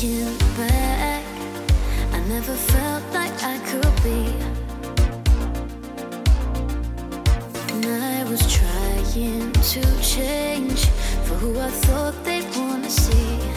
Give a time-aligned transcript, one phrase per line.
[0.00, 1.24] looking back,
[2.12, 4.32] I never felt like I could be.
[7.72, 10.86] And I was trying to change
[11.24, 13.47] for who I thought they'd wanna see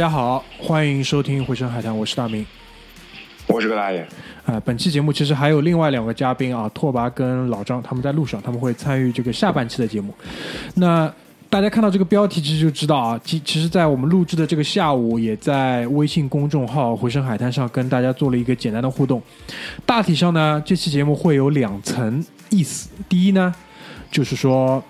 [0.00, 2.46] 家好，欢迎收听《回声海滩》，我是大明。
[3.46, 4.02] 我是个大爷，
[4.46, 10.14] 啊、本期节目其实还有另外两个嘉宾啊，拓跋跟老张，他们在路上，他们会参与这个下半期的节目。
[10.76, 11.12] 那
[11.50, 19.20] 大家看到这个标题，其实就知道啊，其其实，在我们录制的这个下午，也在微信公众号“回声海滩”上跟大家做了一个简单的互动。
[19.84, 22.88] 大体上呢，这期节目会有两层意思。
[23.06, 23.54] 第一呢，
[24.10, 24.82] 就是说。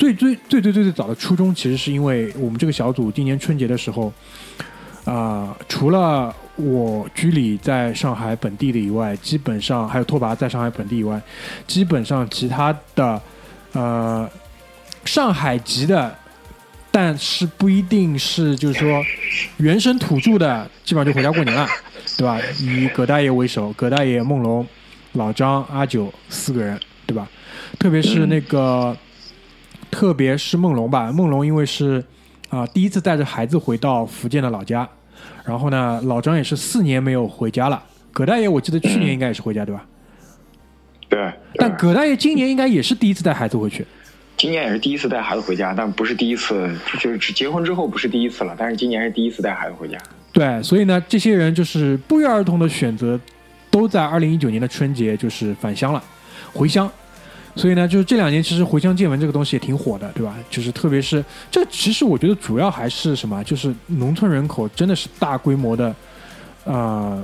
[0.00, 4.10] 最最最最最最早的初衷，其实是因为我们这个小组今年春节的时候，
[5.04, 11.20] 啊、除了我居里在上海本地的以外，基本上还有拓跋在上海本地以外，
[11.66, 13.20] 基本上其他的
[13.72, 14.26] 呃
[15.04, 16.16] 上海籍的，
[16.90, 19.04] 但是不一定是就是说
[19.58, 21.68] 原生土著的，基本上就回家过年了，
[22.16, 22.40] 对吧？
[22.58, 24.66] 以葛大爷为首，葛大爷、梦龙、
[25.12, 27.28] 老张、阿九四个人，对吧？
[27.78, 28.96] 特别是那个，
[29.90, 32.04] 特别是梦龙吧，梦龙因为是
[32.48, 34.88] 啊、第一次带着孩子回到福建的老家，
[35.44, 37.82] 然后呢，老张也是四年没有回家了。
[38.12, 39.86] 葛大爷我记得去年应该也是回家，对吧？
[41.08, 43.86] 对，但葛大爷今年应该也是第一次带孩子回去。
[44.36, 46.68] 今年也是第一次带孩子回家，但不是第一次，
[46.98, 49.98] 就是只结婚之后不是第一次了，但是今年是第一次带孩子回家。
[50.32, 53.20] 对，所以呢，这些人就是不约而同的选择，
[53.70, 56.02] 都在二零一九年的春节就是返乡了，
[56.52, 56.90] 回乡。
[57.60, 60.34] 所以呢，就是这两年其实回乡见闻这个东西也挺火的，对吧？
[60.48, 65.94] 就是特别是这，其实我觉得主要还是什么，就是农村人口真的是大规模的，
[66.64, 67.22] 呃，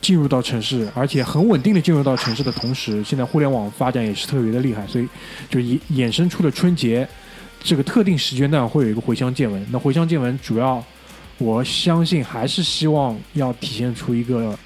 [0.00, 5.08] 进入到城市，而且很稳定的进入到城市的同时，现在互联网发展也是特别的厉害，所以
[5.50, 7.08] 就衍衍生出了春节
[7.60, 9.66] 这个特定时间段会有一个回乡见闻。
[9.72, 10.80] 那回乡见闻主要，
[11.38, 14.56] 我相信还是希望要体现出一个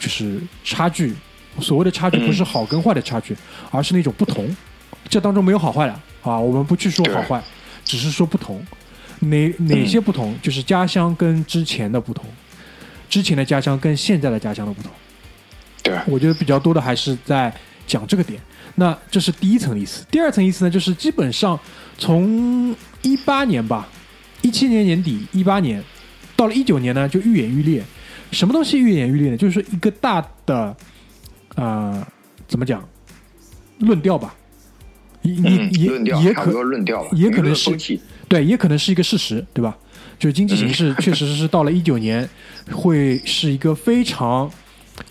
[0.00, 1.14] 就是差距。
[1.58, 3.36] 所谓的差距不是好跟坏的差距，
[3.70, 4.48] 而是那种不同。
[5.08, 7.42] 这当中没有好坏的啊，我们不去说好坏，
[7.84, 8.64] 只是说不同。
[9.20, 10.34] 哪哪些不同？
[10.40, 12.24] 就是家乡跟之前的不同，
[13.08, 14.90] 之前的家乡跟现在的家乡的不同。
[15.82, 17.52] 对，我觉得比较多的还是在
[17.86, 18.40] 讲这个点。
[18.76, 20.06] 那这是第一层意思。
[20.10, 21.58] 第二层意思呢，就是基本上
[21.98, 23.88] 从一八年吧，
[24.40, 25.82] 一七年年底，一八年
[26.36, 27.82] 到了一九年呢，就愈演愈烈。
[28.30, 29.36] 什么东西愈演愈烈呢？
[29.36, 30.74] 就是说一个大的，
[31.60, 32.06] 呃，
[32.48, 32.82] 怎么讲，
[33.80, 34.34] 论调吧。
[35.22, 37.70] 也也嗯，也也可论调吧，也可能是。
[38.26, 39.76] 对，也可能是一个事实，对吧？
[40.18, 42.26] 就是经济形势确实是到了一九年，
[42.72, 44.50] 会是一个非常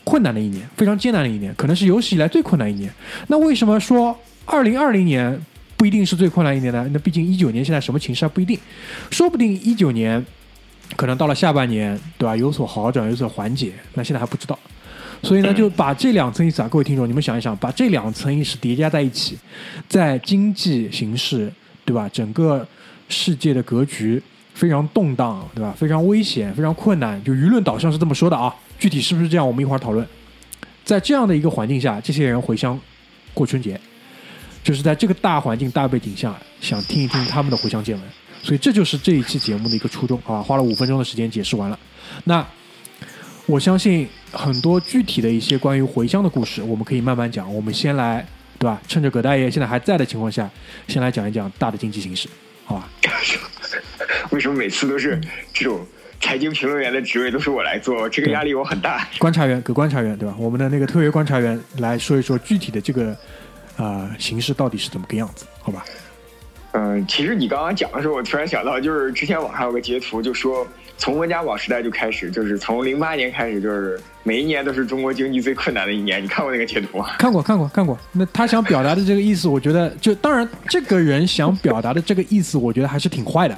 [0.03, 2.91] 困难的一年，非常艰难的一年，可能是有史以来最困难一年。
[3.27, 5.39] 那为什么说二零二零年
[5.77, 6.89] 不一定是最困难一年呢？
[6.91, 8.57] 那毕竟一九年现在什么形势还不一定，
[9.11, 10.25] 说不定一九年
[10.95, 12.35] 可能到了下半年，对吧？
[12.35, 14.57] 有所好转，有所缓解，那现在还不知道。
[15.21, 19.37] 所以呢，就把这两层意思啊，各位听众，你们想一想，把这两层意识叠加在一起，
[19.87, 21.51] 在经济形势，
[21.83, 22.09] 对吧？
[22.11, 22.65] 整个
[23.09, 24.21] 世界的格局
[24.53, 25.73] 非常动荡，对吧？
[25.77, 28.53] 非常危险，非常困难，就舆论导向是这么说的啊。
[28.79, 30.07] 具体是不是这样，我们一会儿讨论。
[30.85, 32.79] 在这样的一个环境下，这些人回乡
[33.33, 33.79] 过春节，
[34.63, 38.05] 就是在这个大环境、大背景下，想听一听他们的回乡见闻。
[38.41, 41.77] 所以这就是这一期节目的一个初衷啊，花了五分钟的时间解释完了。
[42.23, 42.45] 那
[43.45, 47.53] 我相信很多具体的一些关于回乡的故事，我们可以慢慢讲。
[47.53, 48.25] 我们先来，
[48.57, 48.81] 对吧？
[48.87, 50.49] 趁着葛大爷现在还在的情况下，
[50.87, 52.27] 先来讲一讲大的经济形势，
[52.65, 52.89] 好吧？
[54.31, 55.19] 为什么每次都是
[55.53, 55.85] 这种
[56.19, 58.07] 财经评论员的职位都是我来做？
[58.09, 59.07] 这个压力我很大。
[59.17, 60.35] 观察员，葛观察员，对吧？
[60.37, 63.17] 我们的那个特约观察员来说一说具体的这个
[63.77, 65.45] 呃形势到底是怎么个样子？
[65.61, 65.83] 好吧？
[66.73, 70.67] 嗯，其实你刚刚讲的时候，我突然想到，就是之前网上有个截图，就说
[70.99, 76.21] 从温家宝时代就开始，就是从零八年开始，就是每一年都是中国经济最困难的一年。
[76.21, 77.11] 你看过那个截图吗？
[77.17, 77.97] 看过，看过，看过。
[78.11, 83.57] 那他想表达的这个意思，我觉得就当然，这个人想表达的这个意思，我觉得还是挺坏的，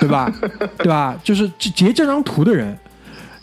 [0.00, 0.32] 对吧？
[0.78, 1.20] 对吧？
[1.22, 2.76] 就是截这张图的人，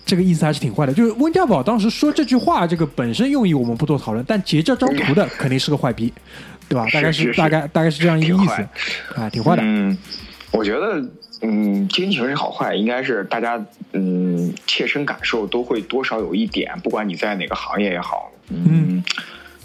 [0.04, 0.92] 这个意思还是挺坏的。
[0.94, 6.12] 就是温家宝当时说这句话，这个本身用意我们不做讨论，但截这张图的肯定是个坏逼。
[6.68, 6.88] 对吧？
[6.92, 8.68] 大概是大概大概是这样一个意思，
[9.14, 9.62] 啊，挺坏的。
[9.64, 9.96] 嗯，
[10.56, 11.04] 我觉得，
[11.42, 18.32] 嗯，经济形势好坏，应该是大家嗯切身感受都会多少有一点，不管你在哪个行业也好。
[18.50, 19.04] 嗯，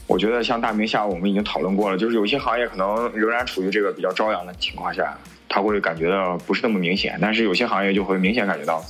[0.06, 5.16] 我觉得像大明下午我们已经讨论过了，就是有些行业可能仍然处于这个比较朝阳的情况下，
[5.48, 8.84] 他会感觉到不是那么明显，但是有些行业就会明显感觉到。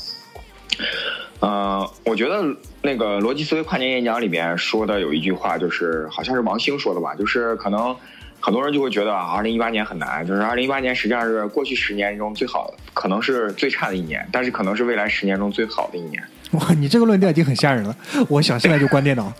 [1.40, 2.44] 呃，我觉得
[2.82, 7.96] 那个逻辑思维跨年演讲里面说的有一句话，就是好像是王兴说的吧，就是可能
[8.40, 16.22] 很多人就会觉得啊，二零一八年很难，就是二零一八年实际上是过去十年中最好，可能是最差的一年，但是可能是未来十年中最好的一年。
[16.52, 17.94] 哇，你这个论调已经很吓人了，
[18.28, 19.32] 我想现在就关电脑。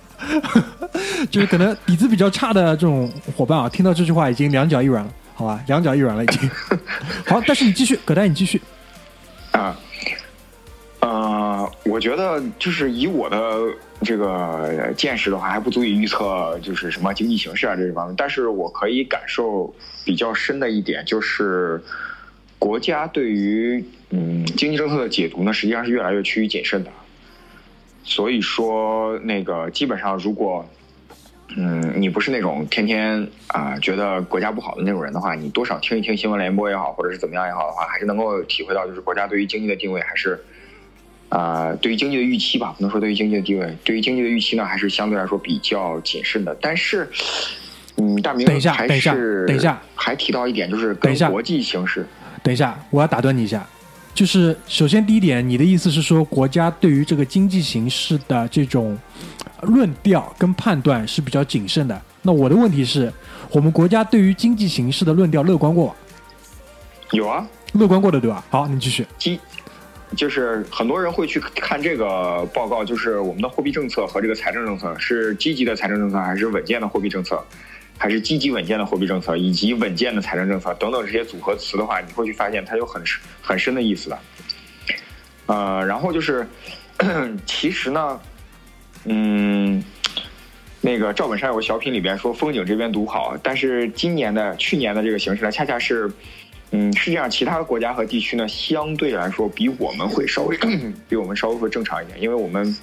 [1.30, 6.50] 就是可能底子比较差的这种伙伴啊，听到这句话已经两脚一软了，好吧，两脚一软了已经。
[7.26, 8.60] 好，但是你继续，葛丹，你继续。
[9.52, 9.76] 啊。
[11.00, 13.38] 呃，我觉得就是以我的
[14.02, 18.14] 这个见识的话，还不足以预测就是什么经济形势啊这一方面。
[18.16, 19.74] 但是我可以感受
[20.06, 21.78] 比较深的一点，就是
[22.58, 26.90] 国家对于嗯经济政策的解读呢，实际上是越来越趋于谨慎的。
[28.02, 30.66] 所以说，那个基本上，如果
[31.56, 40.42] 嗯你不是那种天天啊觉得国家不好的那种人的话，你多少听一听新闻联播也好，或者是怎么样也好的话，还是能够体会到，就是国家对于经济的定位还是。
[41.30, 46.54] 啊，对于经济的预期吧，不能说对于经济的地位，对于经济的预期呢，还是相对来说比较谨慎的。
[46.60, 47.08] 但是，
[47.96, 49.14] 嗯，大明等一下，等一下，
[49.46, 52.04] 等一下，还提到一点，就是跟国际形势。
[52.42, 53.64] 等一下，我要打断你一下，
[54.12, 58.98] 就是首先第一点，你的意思是说，国家对于这个经济形势的这种
[59.62, 62.02] 论调跟判断是比较谨慎的。
[62.22, 63.12] 那我的问题是，
[63.52, 65.94] 我们国家对于经济形势的论调乐观过吗？
[67.12, 68.44] 有啊，乐观过的，对吧？
[68.50, 69.06] 好，你继续。
[70.16, 77.40] 就是很多人会去看这个报告，就是我们的货币政策和这个财政政策是积极的财政政策，还是稳健的货币政策，
[77.96, 83.00] 还是积极稳健的货币政策，以及稳健的财政政策等等这些组合词的话，你会去发现它有很
[83.40, 84.18] 很深的意思的。
[85.46, 86.44] 呃，然后就是，
[87.46, 88.20] 其实呢，
[89.04, 89.82] 嗯，
[90.80, 96.10] 那个赵本山有个小品里边说风景这边独好，但是今年的去年的这个形势呢，恰恰是。
[96.72, 100.56] 嗯，实际上其他的国家和地区呢，相对来说比我们会稍微
[101.08, 102.76] 比我们稍微会正常一点，因为我们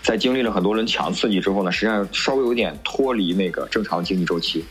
[0.00, 4.64] 在经历了很多轮强刺激之后呢，实际上稍微有点脱离那个正常经济周期。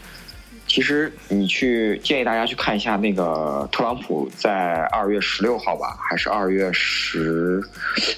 [0.67, 7.61] 其实你去建议大家去看一下那个特朗普在二月十六号吧，还是二月十，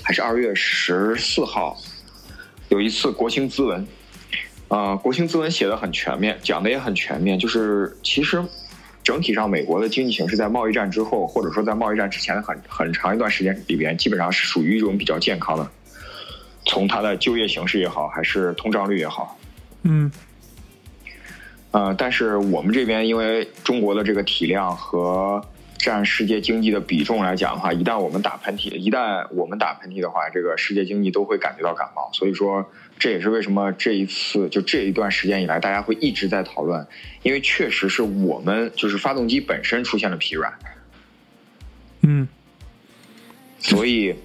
[0.03, 1.75] 还是二月十四号，
[2.69, 3.87] 有一次国情咨文，
[4.67, 8.43] 啊，国情咨文写的很全面，讲的也很全面，就是其实。
[9.09, 15.67] 整体上，美国的经济形势在贸易战之后，或者说在贸易战之前的很很长一段时间里边，基本上是属于一种比较健康的。
[16.67, 19.35] 从它的就业形势也好，还是通胀率也好，
[19.81, 20.11] 嗯，
[21.71, 25.43] 呃，但是我们这边因为中国的这个体量和
[25.79, 32.11] 占世界经济的比重来讲的话，一旦我们打喷嚏，一旦我们打喷嚏的话，这个世界经济都会感觉到感冒。
[32.13, 32.69] 所以说。
[32.99, 36.85] 这也是为什么这一次就这一段时间以来，大家会一直在讨论，
[37.23, 40.53] 因为确实是我们就是发动机本身出现了疲软，
[42.01, 42.27] 嗯，
[43.59, 44.15] 所以，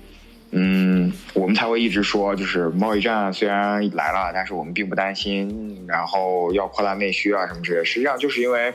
[0.50, 7.84] 嗯，我们才会一直说，就是贸易战虽然来了，但是我们并不担心，然后要扩大内需啊什么之类。
[7.84, 8.74] 实际上就是因为，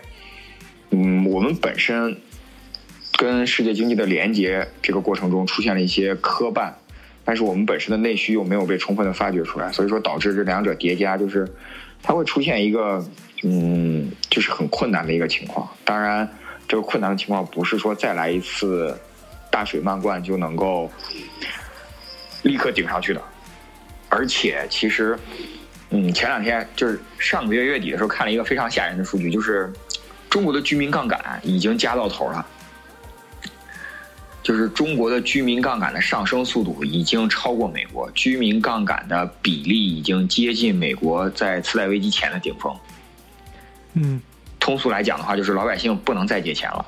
[0.91, 2.17] 嗯，我们本身
[3.17, 6.71] 跟世界经济的连接这个过程中出现了一些磕绊。
[7.29, 11.48] 但是我们本身的内需又没有被充分的发掘出来，所以说导致这两者叠加，就是
[12.01, 13.05] 它会出现一个
[13.43, 15.69] 嗯，就是很困难的一个情况。
[15.86, 16.27] 当然，
[16.67, 19.00] 这个困难的情况不是说再来一次
[19.51, 20.91] 大水漫灌就能够
[22.41, 23.21] 立刻顶上去的。
[24.09, 25.15] 而且，其实
[25.91, 29.71] 嗯，前两天就是上个月月底的时候看了一个非常吓人的数据，就是
[30.31, 32.43] 中国的居民杠杆已经加到头了。
[34.49, 42.75] 就是中国的居民杠杆的上升速度已经超过美国，居民杠杆的比例已经接近美国在次贷危机前的顶峰。
[43.93, 44.19] 嗯，
[44.59, 46.83] 通俗来讲的话，就是老百姓不能再借钱了。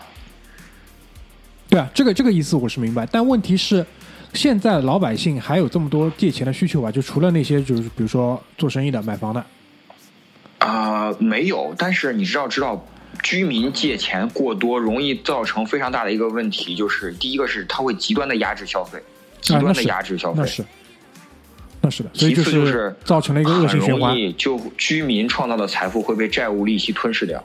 [1.69, 3.85] 对啊，这个这个意思我是明白，但问题是，
[4.33, 6.91] 现在老百姓还有这么多借钱的需求吧？
[6.91, 9.45] 就除了那些就是比如说做生意的、买房的，
[10.57, 12.83] 啊、没有，但是你知道知道，
[13.23, 19.01] 居民借钱过多容易造成非常大的一个问题，就是第一个是它会极端的压制消费，
[19.41, 20.41] 极端的压制消费。
[20.41, 20.65] 那是，
[21.81, 27.43] 那是的，所以其次就是是造成了一个恶性循环就居民创造的财富会被债务利息吞噬掉。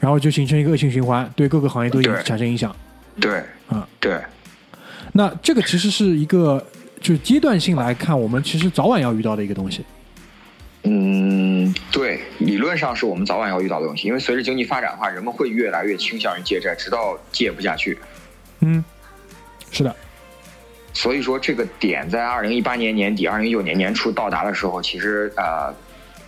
[0.00, 2.74] 然后就形成一个恶性循环，对各个行业都影对产生影响。
[3.20, 4.20] 对，啊，对，
[5.12, 6.64] 那这个其实是一个
[7.00, 9.84] 就是阶段性来看，我们其实早晚要遇到的一个东西。
[10.84, 17.98] 嗯，对，理论上是我们早晚要遇到的东西，因为随着经济发展的话，人们会越来越倾向于借债，直到借不下去。
[18.60, 18.82] 嗯，
[19.70, 19.94] 是的，
[20.92, 25.74] 所以说，这个点在二零一八年年底、二零一九年年初到达的时候，其实呃，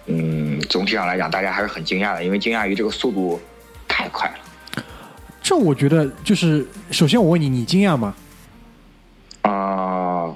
[0.06, 3.40] 嗯，总体上来讲，大家还是很惊讶的，因为惊讶于这个速度
[3.88, 4.84] 太快了。
[5.42, 8.14] 这我觉得就是，首先我问你，你惊讶吗？
[9.42, 10.32] 啊、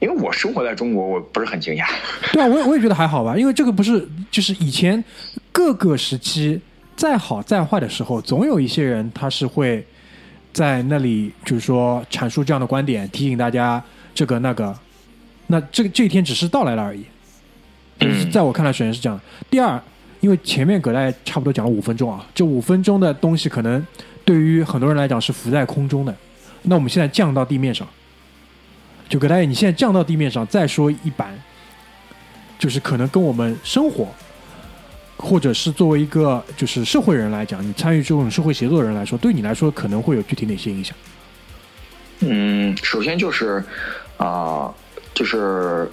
[0.00, 1.86] 因为我生活在中国，我不是很惊讶。
[2.32, 5.02] 对啊，我也我也觉得还好吧，因为这个不是就是以前
[5.52, 6.60] 各个时期
[6.96, 9.86] 再好再坏的时候，总有一些人他是会
[10.52, 13.82] 在那里就是说阐述这样的观点，提醒大家
[14.14, 14.76] 这个那个。
[15.52, 17.04] 那这个这一天只是到来了而已，
[17.98, 19.20] 就是在我看来，首先是这样。
[19.50, 19.82] 第二，
[20.20, 23.84] 因为前面葛大爷差不多讲了五分钟啊，这五分钟的东西可能
[24.24, 26.14] 对于很多人来讲是浮在空中的。
[26.62, 27.84] 那我们现在降到地面上，
[29.10, 31.36] 就葛大爷，你现在降到地面上，再说一版，
[32.60, 34.06] 就是可能跟我们生活，
[35.16, 40.96] 或者是作为一个就是社会人来讲，你参与这种社会协作的人来说，对你来说可能会有具体哪些影响？
[42.20, 43.64] 嗯，首先就是
[44.16, 44.72] 啊、
[45.12, 45.90] 就是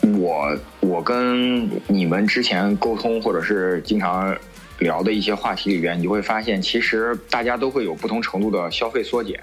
[0.00, 4.34] 我我跟你们之前沟通或者是经常
[4.78, 9.38] 聊的一些话题里边，你会发现，其实大家都会有不同程度的消费缩减，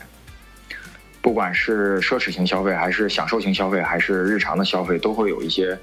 [1.21, 5.77] 不管是奢侈型消费，还是享受型消费，还是日常的消费，都会有一些。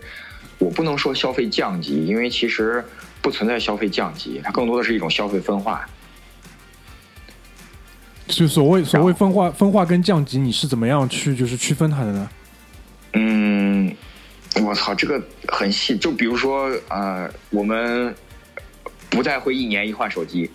[0.58, 2.82] 我不能说消费降级，因为其实
[3.20, 5.86] 不存在消费降级，它更多的是一种消费分化。
[8.26, 12.30] 就所谓所谓分化分化跟降级，你是怎么样去就是区分它的呢？
[13.12, 13.94] 嗯，
[14.62, 15.96] 我操，这个很细。
[15.98, 18.14] 就比如说，呃，我们
[19.10, 20.50] 不再会一年一换手机。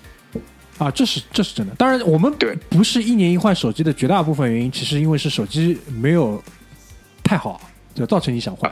[0.82, 1.76] 啊，这是这是真的。
[1.76, 6.42] 当然，我们对不是一年一换手机的绝大部分原因，其实因为是手机没有
[7.24, 7.62] 太好，
[7.94, 8.72] 就造成你想换。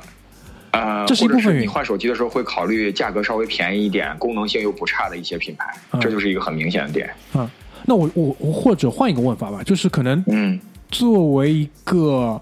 [0.71, 7.13] 呃，这是一部分原因你换手机的时候会考虑价格稍微便宜一点、功能性又不差的一些品牌，嗯这就是一个很明显的点。
[7.35, 7.47] 嗯，
[7.85, 12.41] 那我我我或者换一个问法吧，就是可能嗯作为一个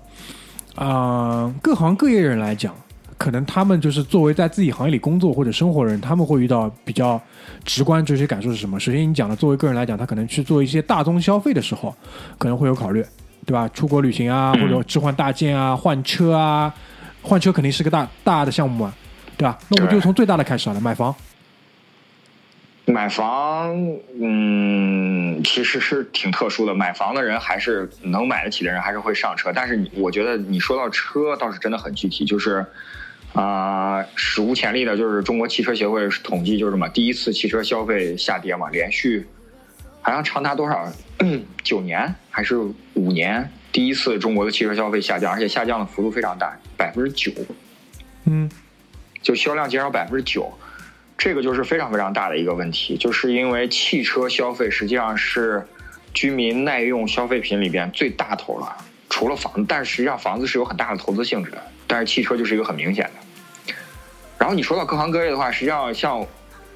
[0.76, 2.74] 啊、呃各行各业人来讲，
[3.18, 7.20] 可能他们就是作为在自己行业里工作或者生活的人，他们会遇到比较
[7.66, 8.80] 直观这些感受是什么？
[8.80, 11.96] 首先，你讲的作为个人来讲，他可能去做一些大宗消费的时候，
[12.38, 13.04] 可能会有考虑，
[13.46, 13.68] 对吧？
[13.70, 16.74] 出国旅行啊，嗯或者置换大件啊，换车啊，
[17.22, 18.94] 换车肯定是个大大的项目嘛，
[19.36, 19.58] 对吧？
[19.70, 21.14] 那我们就从最大的开始好了，买房。
[22.90, 23.76] 买房，
[24.18, 26.74] 嗯，其实是挺特殊的。
[26.74, 29.52] 买房的人还是能买得起的人，还是会上车。
[29.54, 32.66] 但是你，我觉得你说到车，倒是真的很具体，就是
[33.38, 39.28] 啊、史无前例的，就是中国汽车协会统计，就是什么，第一次汽车消费下跌嘛，连续
[40.02, 40.92] 好像长达多少
[41.64, 42.58] 九年还是
[42.96, 47.32] 五年，第一次中国的汽车消费下降，而且下降的幅度非常大，百分之九。
[48.26, 48.50] 嗯
[49.22, 50.52] 就销量减少百分之九，
[51.16, 55.68] 这个就是非常非常大的一个问题，就是因为汽车消费实际上是
[56.12, 58.78] 居民耐用消费品里边最大头了，
[59.12, 63.27] 除了房子，但是实际上房子是有很大的投资性质的，但是汽车就是一个很明显的。
[64.48, 66.26] 然后你说到各行各业的话，实际上像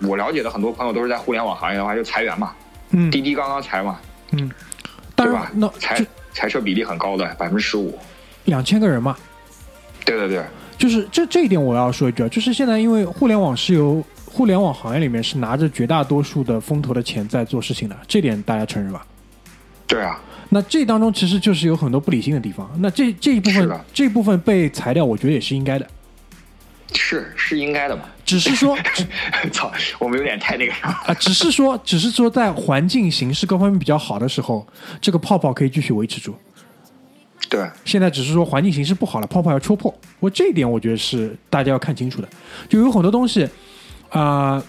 [0.02, 2.52] 我了解的很多朋友都是在互联网行业的话，就裁员嘛，
[2.90, 3.10] 嗯。
[3.10, 3.98] 滴滴刚刚裁嘛，
[4.32, 4.52] 嗯，
[5.16, 7.98] 当对吧，那裁裁撤比例很高的百分之十五，
[8.44, 9.16] 两千个人嘛，
[10.04, 10.44] 对对对，
[10.78, 19.02] 就是这这一点我要说一句啊，就是现在因为互联网是由互联网行业里面是拿着绝大多数的风投的钱在做事情的，这点大家承认吧？
[19.88, 25.88] 对啊，那这当中其实就是有很多不理性的地方，那这这一部分这一部分被裁掉，我觉得也是应该的，
[26.94, 28.04] 是是应该的嘛。
[28.26, 28.78] 只是说
[29.52, 30.88] 操，我们有点太那个啥。
[31.06, 34.66] 啊，只是说只是说在环境形势各方面比较好的时候，
[35.02, 36.34] 这个泡泡可以继续维持住。
[37.50, 39.94] 对，现在只是说环境形势不好了，泡泡要戳破。
[40.22, 42.30] 我这一点我觉得是大家要看清楚的。
[42.70, 43.46] 就有很多东西，
[44.10, 44.64] 啊、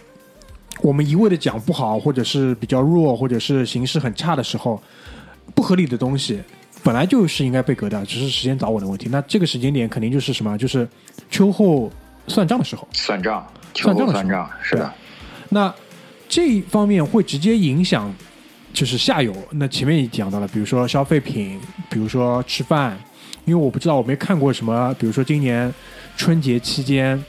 [0.81, 4.83] 我们一味的讲不好，或者是比较弱，或者是形势很差的时候，
[5.55, 6.43] 不合理的东西
[6.83, 9.09] 本来就是应该被革掉，只是时间早晚的问题。
[9.12, 10.59] 那这个时间点肯定就是什么？
[10.59, 10.88] 就是
[11.31, 11.88] 秋后
[12.26, 12.87] 算账的时候。
[12.93, 14.93] 算账，算账的算账，是的，
[15.49, 15.73] 那
[16.29, 18.12] 这一方面会直接影响，
[18.73, 19.35] 就是下游。
[19.50, 21.61] 那前面也讲到了，比如说消费品，
[21.91, 22.99] 比如说吃饭，
[23.45, 25.73] 因为我不知道我没看过什么，比如说今年
[26.17, 27.23] 春节期间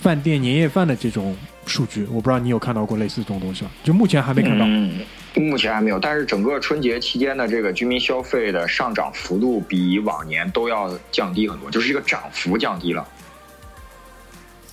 [0.00, 3.70] 饭店年夜饭的这种数据，我不知道你有看到过类似这种东西吗？
[3.82, 4.64] 就目前还没看到。
[4.68, 5.00] 嗯，
[5.34, 13.04] 目前还没有，但是整个春节期间的这个居民消费的上涨幅度比往年都要降低很多，就是这个涨幅降低了。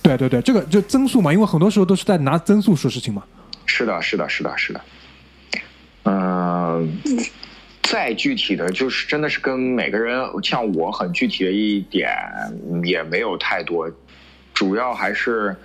[0.04, 3.24] 对对对，这个就增速嘛，因为很多时候都是在拿增速说事情嘛。
[3.64, 4.80] 是的，是的，是的，是的。
[6.02, 6.98] 嗯、
[7.82, 12.10] 再具体的就是真的是跟每个人，像我很具体的一点
[12.84, 13.90] 也没有太多，
[14.52, 15.56] 主要还是。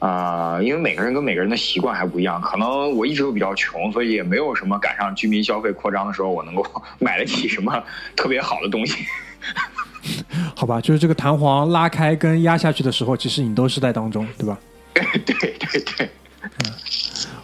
[0.00, 6.62] 啊、因为每个人跟每个人的习惯还不一样，可能我一直都比较穷，所以也没有什么赶上居民消费扩张的时候，我能够
[7.00, 7.82] 买得起什么
[8.14, 9.06] 特别好的东西。
[10.54, 14.58] 好吧，就是这个弹簧拉开跟压下去的时候，其实你都是在当中，对吧？
[14.94, 16.10] 对对对，
[16.42, 16.72] 嗯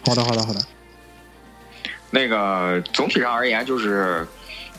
[0.07, 0.59] 好的，好的，好的。
[2.09, 4.27] 那个总体上而言，就是，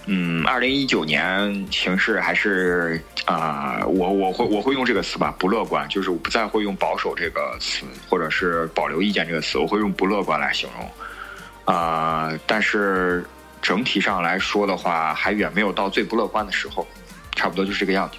[0.06, 10.90] 嗯，二零一九年形势还是啊、我我会我会用这个词吧，不乐观，就是我不再会用保守这个词，或者是保留意见这个词，我会用不乐观来形容。
[11.64, 13.24] 啊、但是
[13.62, 16.86] 整体上来说的话，还远没有到最不乐观的时候，
[17.34, 18.16] 差不多就是这个样子。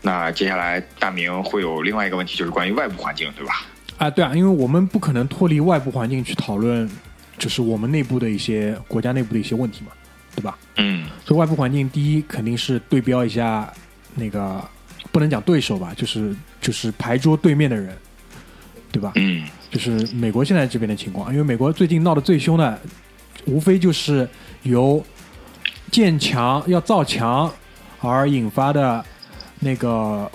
[0.00, 3.66] 那接下来大明会有另外一个问题，就是关于外部环境，对吧？
[3.98, 6.88] 啊，对啊，因为我们不可能脱离外部环境去讨论，
[7.36, 9.90] 就是我们内部的一些国家内部的一些问题嘛，
[10.36, 10.56] 对吧？
[10.76, 13.70] 嗯所以外部环境，第一肯定是对标一下
[14.14, 14.64] 那个，
[15.10, 17.94] 不能讲对手吧，就是就是牌桌对面的人，
[18.92, 19.12] 对吧？
[19.16, 22.80] 嗯就是美国现在这边的情况，因为美国最近闹得最凶的，
[23.46, 24.26] 无非就是
[24.62, 25.04] 由
[25.90, 27.52] 建墙要造墙
[28.00, 29.04] 而引发的
[29.60, 30.30] 那个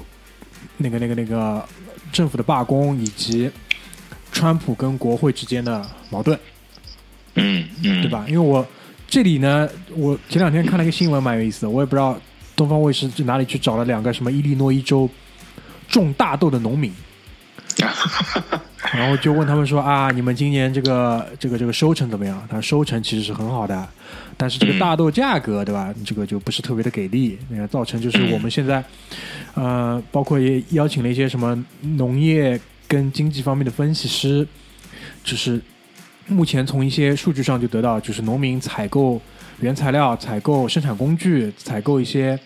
[0.78, 1.66] 那个那个那个
[2.12, 3.50] 政府的罢工，以及
[4.32, 6.38] 川普跟国会之间的矛盾。
[7.36, 8.10] 嗯嗯，对？
[8.10, 8.26] 吧？
[8.28, 8.66] 因为我
[9.08, 11.70] 这里呢，我前两天看了一个新闻，蛮有意思的。
[11.70, 12.20] 我也不知道
[12.56, 15.10] 东方卫视去哪里去找了两个什么伊利诺伊州
[15.88, 16.94] 种大豆的农民，
[18.94, 22.42] 然后就问他们说啊，你们今年这个这个这个收成怎么样？
[22.50, 23.88] 他说收成其实是很好的，
[24.38, 25.94] 但是这个大豆价格，对吧？
[26.06, 28.84] 这个就不是特别的给力，那个造成就是我们现在，
[29.56, 34.48] 呃，包括也邀请了一些什么农业跟经济方面的分析师，
[35.24, 35.60] 就是
[36.28, 39.20] 目前从一些数据上就得到，就是农民采购
[39.62, 42.38] 原材料、采购生产工具、采购一些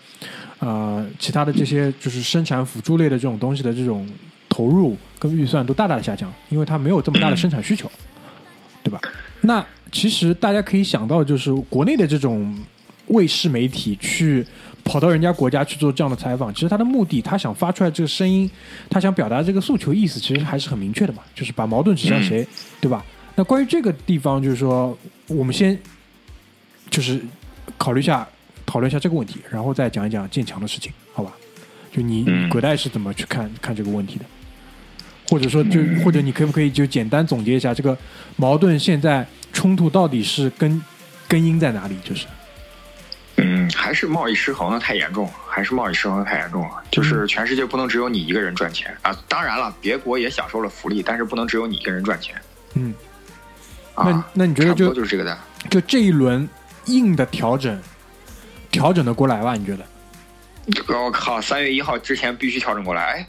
[0.60, 4.08] 呃其他的这些就是生产辅助类的这种东西的这种
[4.48, 7.90] 投入跟预算都大大的下降，因为它没有这么大的生产需求，
[8.82, 9.00] 对吧？
[9.40, 12.56] 那其实大家可以想到，就是国内的这种
[13.06, 14.44] 卫视媒体去
[14.84, 18.50] 跑到人家国家去做这样的采访，其实他的目的，他想发出来这个声音，
[18.90, 22.46] 他想表达这个诉求意思，其实还是很明确的嘛，就是把矛盾指向谁，
[22.80, 23.04] 对吧？
[23.36, 24.96] 那关于这个地方，就是说，
[25.28, 25.78] 我们先
[26.90, 27.20] 就是
[27.76, 28.26] 考虑一下，
[28.66, 31.32] 讨论一下这个问题，然后再讲一讲建强的事情，好吧？
[31.92, 34.24] 就你嗯葛代是怎么去看看这个问题的？
[35.28, 37.96] 或者说就，或者你可不可以就简单总结一下这个
[38.36, 40.82] 矛盾现在冲突到底是根
[41.26, 41.96] 根因在哪里？
[42.02, 42.26] 就是，
[43.36, 46.82] 嗯，还是贸易失衡的太严重了，还是贸易失衡的太严重了。
[46.90, 49.16] 就是全世界不能只有你一个人赚钱啊！
[49.28, 52.34] 当然了，别国也享受了福利，但是不能只有你一个人赚钱
[52.74, 52.94] 嗯，
[53.94, 54.04] 啊。
[54.06, 55.38] 那那你觉得就就是这个的？
[55.68, 56.48] 就这一轮
[56.86, 57.78] 硬的调整，
[58.70, 59.54] 调整的过来吧？
[59.54, 59.84] 你觉得？
[60.88, 63.02] 我靠，三月一号之前必须调整过来。
[63.02, 63.26] 哎，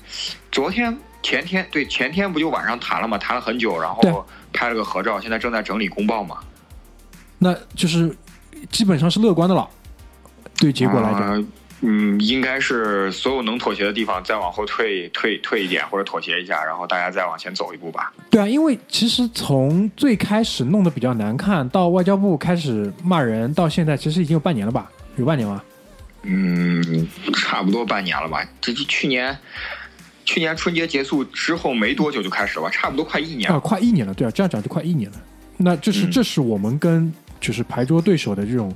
[0.52, 3.18] 昨天、前天，对，前天不就晚上谈了嘛？
[3.18, 6.38] 谈了很久，然后拍了个合照，现在正在整理公报嘛。
[7.38, 8.16] 那就是
[8.70, 9.70] 基本上是乐观的了，
[10.58, 11.22] 对结果来讲。
[11.22, 11.46] 啊
[11.82, 18.12] 嗯，应该是所有能妥协的地方再往后退退退一点，或者妥协一下，然后大家再往前走一步吧。
[18.30, 24.92] 对啊，因为其实从最开始弄得比较难看，到外交部开始骂人，到现在其实已经有半年了吧？
[25.16, 25.64] 有半年吗？
[26.24, 28.46] 嗯，差不多半年了吧？
[28.60, 29.40] 这这去年
[30.30, 32.70] 去年春节结束之后没多久就开始了吧？
[32.70, 35.18] 差不多快一年啊，快一年了，对啊，这样讲就快一年了。
[35.58, 37.12] 那这是、嗯这是我们跟
[37.42, 38.72] 就是牌桌对手的这种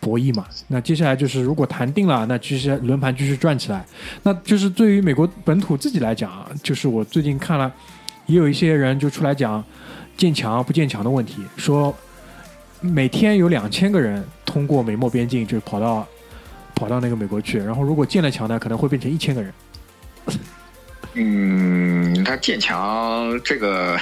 [0.00, 0.46] 博弈嘛？
[0.66, 3.84] 那接下来就是如果谈定了，那其实轮盘继续转起来。
[4.22, 7.70] 那就是对于美国本土自己来讲啊，就是我最近看了，
[8.24, 9.62] 也有一些人就出来讲
[10.16, 11.94] 建墙不建墙的问题，说
[12.80, 16.08] 每天有两千个人通过美墨边境就跑到
[16.74, 19.52] 跑到那个美国去，然后如果建了墙呢，可能会变成一千个人。
[21.14, 23.98] 嗯，他建墙这个，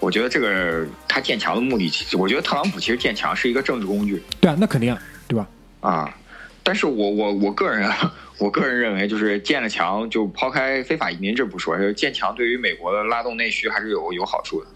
[0.00, 5.46] 我觉得这个他建墙的目的，其实我觉得特朗普其实建墙是一个政治工具对啊，那肯定啊，对吧？
[5.80, 6.16] 啊。
[6.62, 14.66] 但是我我我个人啊我个人认为，就是建了墙，就抛开非法移民这不说，建墙对于美国的拉动内需还是有有好处的。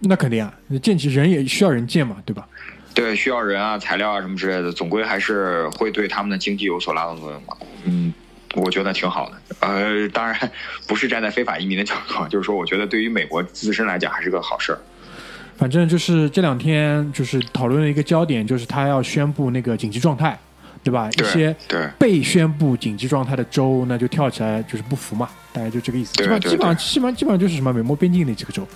[0.00, 2.48] 那肯定啊，建起人也需要人建嘛，对吧？
[2.92, 7.56] 对，需要人啊、材料啊什么之类的，总归还是会对他们的经济有所拉动作用嘛。
[7.84, 8.12] 嗯，
[8.54, 9.36] 我觉得挺好的。
[9.60, 10.38] 呃，当然
[10.86, 14.78] 不是站在非法移民的角度，就是说，我觉得对于美国自身来讲还是个好事儿。
[15.56, 20.38] 反正就是这两天就是讨论的一个焦点，就是他要宣布那个紧急状态，
[20.84, 21.08] 对吧？
[21.10, 26.12] 一些对被宣布紧急状态的州，那就跳起来就是不服嘛，大概就这个意思。
[26.12, 28.66] 基本对对基本上基本上基本上就是什么美墨边境那几个州，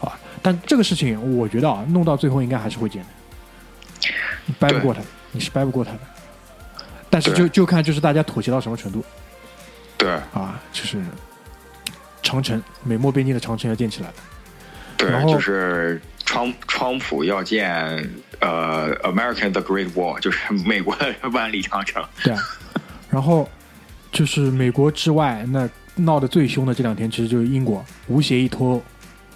[0.00, 3.08] 啊，但这个事情我觉得啊，弄到最后应该还是会见的，
[4.46, 5.00] 你掰不过他，
[5.32, 6.00] 你是掰不过他的。
[7.10, 9.04] 但是就就看就是大家妥协到什么程度
[9.96, 11.00] 对啊，就是
[12.22, 14.14] 长城美墨边境的长城要建起来了。
[14.98, 17.70] 对就是川川普要建
[18.40, 22.02] 呃 American the Great Wall， 就是美国的万里长城。
[22.22, 22.42] 对啊，
[23.10, 23.48] 然后
[24.10, 28.82] 就是美国之外，那闹得最凶的这两天，其实就是英国无协议脱欧，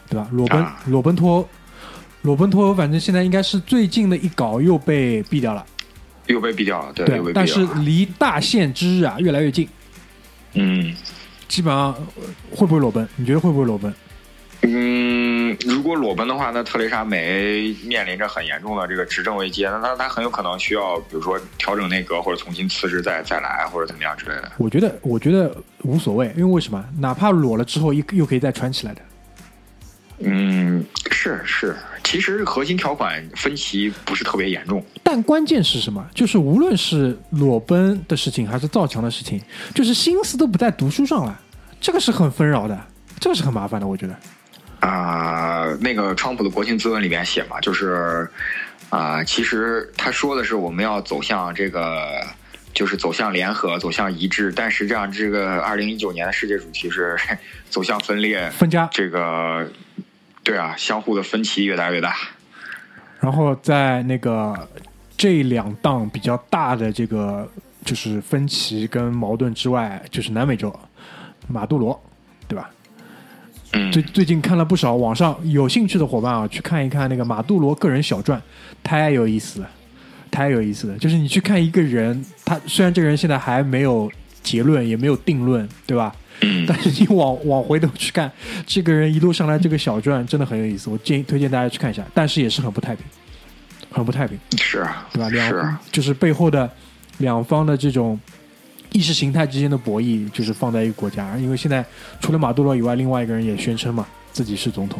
[0.09, 0.29] 对吧？
[0.33, 1.49] 裸奔、啊裸奔脱欧，
[2.23, 5.65] 裸奔脱欧，反正现在应该是最近的一稿又被毙掉了，
[6.33, 7.83] 又被毙掉了，对，又被，对但是毙掉了。
[7.83, 9.69] 离大限之日啊越来越近，
[10.55, 10.95] 嗯
[11.49, 12.23] 基本上呃
[12.55, 13.09] 会不会裸奔？
[13.17, 13.93] 你觉得会不会裸奔？
[14.63, 24.53] 嗯，如果裸奔的话，那特蕾莎梅面临着很严重的这个执政危机，那她她很有可能需要，比如说调整内阁或者重新辞职再再来，或者怎么样之类的。
[24.59, 26.85] 我觉得，我觉得无所谓，因为为什么？
[26.99, 29.01] 哪怕裸了之后，又又可以再穿起来的。
[30.23, 34.85] 嗯，是是，其实核心条款分歧不是特别严重。
[35.03, 36.07] 但关键是什么？
[36.15, 39.41] 就是无论是裸奔的事情，还是造墙的事情，
[39.75, 41.41] 就是心思都不在读书上了，
[41.81, 42.79] 这个是很纷扰的，
[43.19, 44.17] 这个是很麻烦的，我觉得。
[44.81, 48.29] 啊、那个川普的国情咨文里面写嘛，就是
[48.89, 52.27] 啊、其实他说的是我们要走向这个，
[52.73, 57.17] 就是走向联合，走向一致，但实际上这个二零一九年的世界主题是
[57.71, 59.71] 走向分裂，分家，这个
[60.43, 62.15] 对啊，相互的分歧越来越大。
[63.21, 64.69] 然后在那个
[65.17, 67.47] 这两档比较大的这个
[67.85, 70.75] 就是分歧跟矛盾之外，就是南美洲
[71.47, 72.03] 马杜罗，
[72.49, 72.71] 对吧？
[73.73, 78.41] 嗯最最近看了不少网上有兴趣的伙伴啊，去看一看那个马杜罗个人小传，
[78.83, 79.71] 太有意思了，
[80.31, 80.99] 太有意思了。
[80.99, 84.11] 就是你去看一个人，他虽然这个人现在还没有
[84.43, 86.13] 结论，也没有定论，对吧？
[86.43, 88.31] 嗯但是你往往回头去看，
[88.67, 92.05] 这个人一路上来这个小传真的很有意思，我建议推荐大家去看一下。
[92.15, 93.05] 但是也是很不太平，
[93.91, 95.29] 很不太平，是对吧？
[95.29, 96.71] 是两就是背后的
[97.19, 98.19] 两方的这种
[98.93, 101.37] 意识形态之间的博弈，就是放在一个国家。
[101.37, 101.85] 因为现在
[102.21, 104.99] 除了马杜罗以外，另外一个人也宣称嘛自己是总统，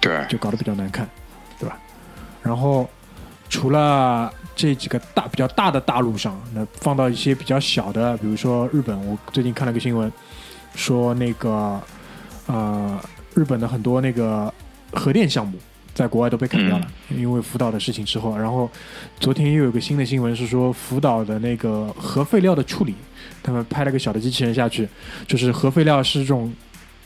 [0.00, 1.08] 对就搞得比较难看，
[1.58, 1.78] 对吧？
[2.42, 2.88] 然后
[3.48, 10.10] 除了这几个大比较大的大陆上，那放到一些比较小的，比如说日本，我最近看了个新闻，
[10.78, 11.80] 说那个
[12.46, 12.98] 呃
[13.34, 14.52] 日本的很多那个
[14.92, 15.58] 核电项目
[15.92, 18.38] 在国外都被砍掉了，因为福岛的事情之后。
[18.38, 18.70] 然后
[19.18, 22.94] 昨天又有个新的新闻是说福岛的那个核废料的处理，
[23.42, 24.88] 他们派了个小的机器人下去，
[25.26, 26.52] 就是核废料是这种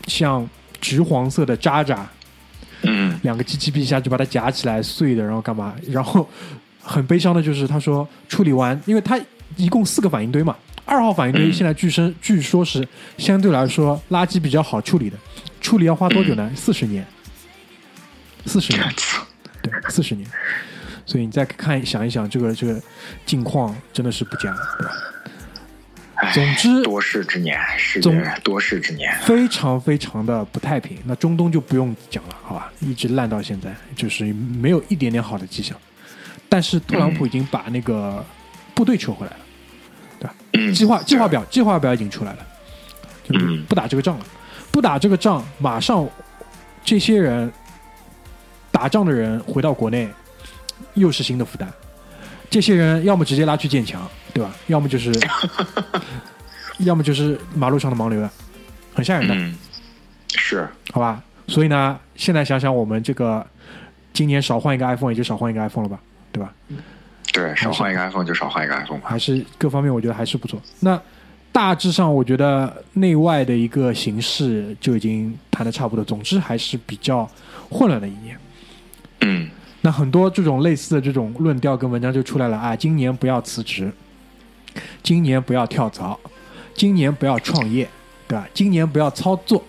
[0.06, 0.46] 像
[0.82, 2.06] 橘黄色的渣渣。
[2.84, 5.74] 嗯两个机器臂下去把它夹起来碎的，然后干嘛？
[5.88, 6.28] 然后
[6.82, 9.18] 很悲伤的就是他说处理完，因为它
[9.56, 12.86] 一共四个反应堆嘛，二号反应堆嗯现在据声 据说是
[13.18, 15.16] 相对来说垃圾比较好处理的，
[15.60, 16.50] 处理要花多久呢？
[16.54, 17.06] 四十年，
[18.46, 18.94] 四十年，
[19.62, 20.28] 对，四十年。
[21.04, 22.80] 所以你再看想一想，这个这个
[23.26, 24.92] 境况真的是不佳，对吧？
[26.32, 29.12] 总之多事之年，是总界多事之年。
[29.22, 30.96] 非常非常的不太平。
[31.04, 35.76] 那中东就不用讲了，好吧，一直烂到现在，就是没有一点点好的迹象。
[36.48, 38.24] 但是特朗普已经把那个
[38.74, 39.41] 部队撤回来了，
[40.22, 40.34] 对吧？
[40.52, 42.46] 嗯，计划计划表计划表已经出来了，
[43.24, 43.34] 就
[43.68, 44.24] 不打这个仗了，
[44.70, 46.08] 不打这个仗，马上
[46.84, 47.52] 这些人
[48.70, 50.08] 打仗的人回到国内，
[50.94, 51.68] 又是新的负担。
[52.48, 54.54] 这些人要么直接拉去建墙，对吧？
[54.68, 55.10] 要么就是，
[56.80, 58.30] 要么就是马路上的盲流了，
[58.94, 59.34] 很吓人的。
[59.34, 59.56] 嗯，
[60.36, 61.20] 是好吧？
[61.48, 63.44] 所以呢，现在想想，我们这个
[64.12, 65.98] 今年少换一个 iPhone，也就少换一个 iPhone 了吧，
[66.30, 66.52] 对吧？
[67.32, 69.08] 对，少换一个 iPhone 就少换一个 iPhone 吧。
[69.08, 70.60] 还是各方面我觉得还是不错。
[70.80, 71.00] 那
[71.50, 76.04] 大致上，我觉得内外的一个形式就已经谈的差不多。
[76.04, 77.28] 总之还是比较
[77.70, 78.36] 混乱的一年。
[79.22, 79.48] 嗯
[79.84, 83.92] 那很多这种类似的这种论调跟文章就出来了啊，今年不要辞职，
[85.02, 86.18] 今年不要跳槽，
[86.72, 87.88] 今年不要创业，
[88.28, 88.46] 对吧？
[88.54, 89.62] 今年不要操作，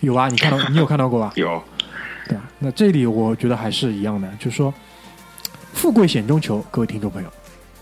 [0.00, 0.28] 有啊？
[0.28, 1.32] 你看到你有看到过吧？
[1.36, 1.62] 有，
[2.28, 2.44] 对吧？
[2.58, 4.72] 那这里我觉得还是一样的，就是说，
[5.72, 7.28] 富贵险中求，各位听众朋友，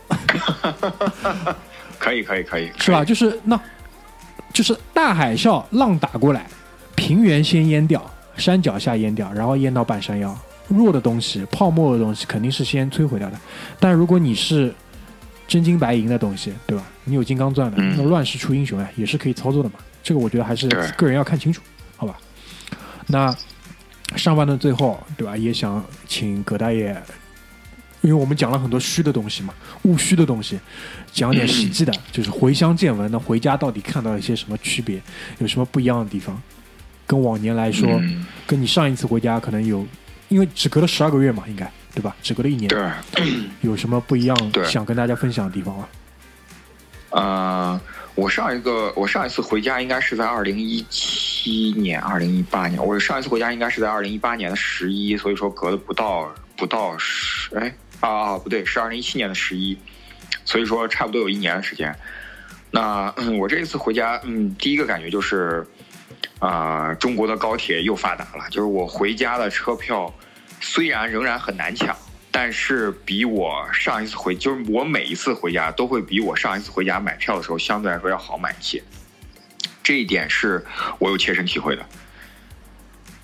[1.99, 3.05] 可以可以可以，是吧？
[3.05, 3.61] 就是那，
[4.53, 6.47] 就是大海啸浪打过来，
[6.95, 8.03] 平原先淹掉，
[8.37, 10.37] 山脚下淹掉，然后淹到半山腰。
[10.69, 13.37] 弱的东西、泡沫的东西肯定是先摧毁掉的。
[13.81, 14.73] 但如果你是
[15.49, 16.85] 真金白银的东西，对吧？
[17.03, 19.75] 你有金刚钻的，嗯那乱世出英雄啊，也是可以操作的嘛。
[20.01, 21.61] 这个我觉得还是个人要看清楚，
[21.97, 22.17] 好吧？
[23.09, 23.35] 那
[24.17, 25.37] 上半段最后，对吧？
[25.37, 26.97] 也想请葛大爷，
[28.03, 30.59] 因为我们讲了很多虚的东西嘛，务虚的东西，
[31.13, 33.11] 讲点实际的， 就是回乡见闻。
[33.11, 35.01] 那回家到底看到一些什么区别，
[35.39, 36.41] 有什么不一样的地方？
[37.07, 39.87] 跟往年来说，嗯跟你上一次回家可能有，
[40.29, 42.15] 因为只隔了十二个月嘛，应该对吧？
[42.23, 43.27] 只隔了一年，对，
[43.63, 45.89] 有什么不一样想跟大家分享的地方吗？
[47.11, 47.81] 呃，
[48.15, 52.81] 我上一个我上一次回家应该是在二零一七年、二零一八年。
[52.81, 59.79] 我上一次回家应该是在二零一八年的十一，所以说隔了不到不到十哎啊啊不对，是二零一七年的十一，
[60.45, 61.95] 所以说差不多有一年的时间。
[62.73, 65.67] 那、我这一次回家，嗯，第一个感觉就是，
[66.39, 68.49] 啊、中国的高铁又发达了。
[68.51, 70.15] 就是我回家的车票
[70.61, 71.97] 虽然仍然很难抢，
[72.31, 78.83] 但是比我上一次回，就是我每一次回家都会比我上一次回家买票的时候相对来说要好买一些。
[79.83, 80.65] 这一点是
[81.01, 81.85] 我有切身体会的，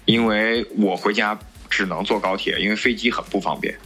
[0.06, 1.38] 因为我回家
[1.70, 3.78] 只能坐高铁，因为飞机很不方便。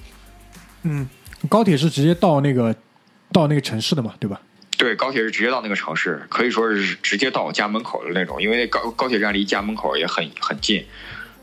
[0.82, 1.08] 嗯，
[1.48, 2.74] 高铁是直接到那个
[3.32, 4.40] 到那个城市的嘛，对吧？
[4.78, 10.86] 对，高铁是直接到那个城市，可以说是直接到我家门口的那种，因为高高铁站离家门口也很很近。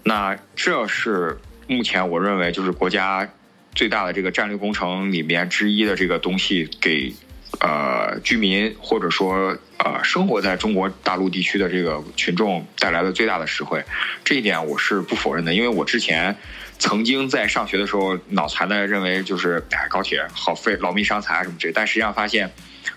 [0.04, 3.30] 那这是目前我认为就是国家
[3.76, 7.13] 最大的这个战略工程里面之一的这个东西，给
[7.60, 13.84] 呃居民或者说呃生活在中国大陆地区的这个群众带来的最大的实惠。
[14.23, 16.36] 这一点我是不否认的，因为我之前
[16.79, 22.51] 曾经在上学的时候脑残的认为就是哎高铁好费劳民伤财啊什么之类，但实际上发现。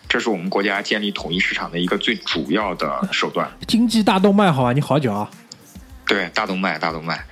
[0.09, 3.49] 这是我们国家建立统一市场的一个最主要的手段。
[3.69, 5.31] 经济大动脉，好吧，你好久啊。
[6.05, 7.25] 对，大动脉，大动脉。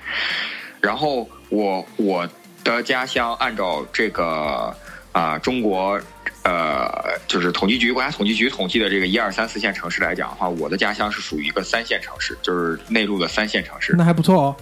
[0.79, 2.29] 然后我我
[2.63, 4.73] 的家乡按照这个
[5.11, 5.99] 啊、中国
[6.43, 6.89] 呃
[7.27, 14.55] 就是统计局国家统计局统计的这个一二三四线城市来讲的话，我的家乡是属于一个三线城市，就是内陆的三线城市那还不错哦，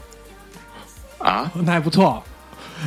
[1.18, 2.24] 啊，那还不错，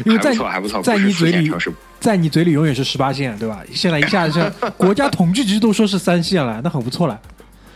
[0.04, 1.52] 因为在还不错，还不错，在你嘴里。
[2.00, 3.62] 在你嘴里永远是十八线，对吧？
[3.74, 7.20] 现在一下子 国家统计局都说是三线了，那很不错了。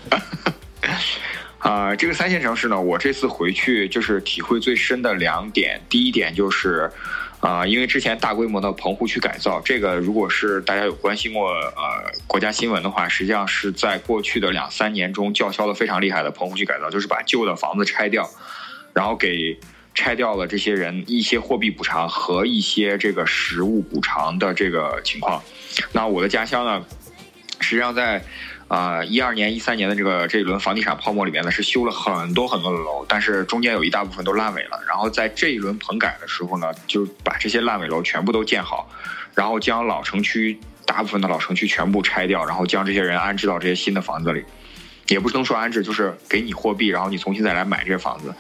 [1.59, 5.79] 啊、这个三线城市呢，我这次回去就是体会最深的两点。
[5.90, 6.90] 第一点就是，
[7.40, 18.27] 啊、因为之前大规模的棚户区改造，这个如果是大家有关心过呃国家新闻的话，实际上是在过去的两三年中叫嚣的非常厉害的棚户区改造，就是把旧的房子拆掉，
[18.95, 19.59] 然后给
[19.94, 25.42] 拆掉了这些人一些货币补偿和一些这个实物补偿的这个情况。
[25.92, 26.85] 那我的家乡呢，
[27.61, 28.24] 实际上在
[28.66, 34.83] 啊一二年、一三年的这个这一轮房地产泡沫里面呢，是修了很多很多的楼，但是中间有一大部分都烂尾了。
[34.88, 38.90] 然后在这一轮棚改的时候呢，就把这些烂尾楼全部都建好，
[39.35, 44.44] 然后将老城区大部分的老城区全部拆掉，然后将这些人安置到这些新的房子里。
[45.09, 48.35] 也不能说安置，就是给你货币，然后你重新再来买这些房子，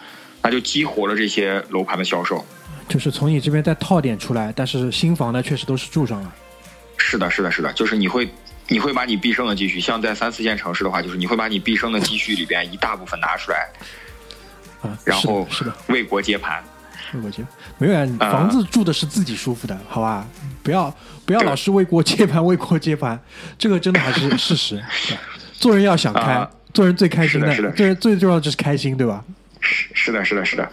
[0.44, 2.44] 那就激活了这些楼盘的销售。
[2.86, 6.32] 就是从你这边再套点出来，但是新房呢确实都是住上了。
[6.98, 8.28] 是的，是的，是的，就是你会，
[8.68, 13.68] 你会把你毕生的积蓄，像在三四线城市的话，就是你会把你毕生的积蓄里边一大部分拿出来，
[14.82, 16.62] 啊，然后是的，为国接盘。
[17.14, 17.44] 为国接
[17.78, 20.26] 没有啊，啊房子住的是自己舒服的，好吧？
[20.62, 23.18] 不要不要老是为国接盘，为国接盘，
[23.56, 24.82] 这个真的还是事实。
[25.54, 29.24] 做人要想开啊，做人最开心是的是的最最重要的就是开心，对吧？
[29.64, 30.70] 是是的，是的，是的，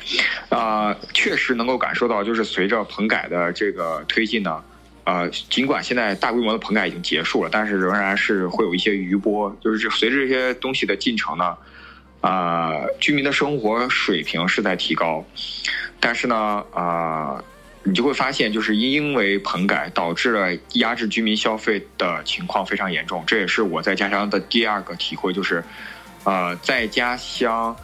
[0.49, 4.61] 啊、确实能够感受到，就是随着棚改的这个推进呢，
[5.05, 11.57] 呃，尽管现在大规模的棚改已经结束了，但是仍然是会有一些余波，就是这随着这些东西的进程呢，
[12.19, 15.25] 啊、居民的生活水平是在提高，
[15.99, 17.43] 但是呢，啊、
[17.83, 25.63] 你就会发现，就是因为棚改导致了压制居民消费的情况非常严重，这也是我在家乡的第二个体会，就是，
[26.23, 27.75] 呃，在家乡，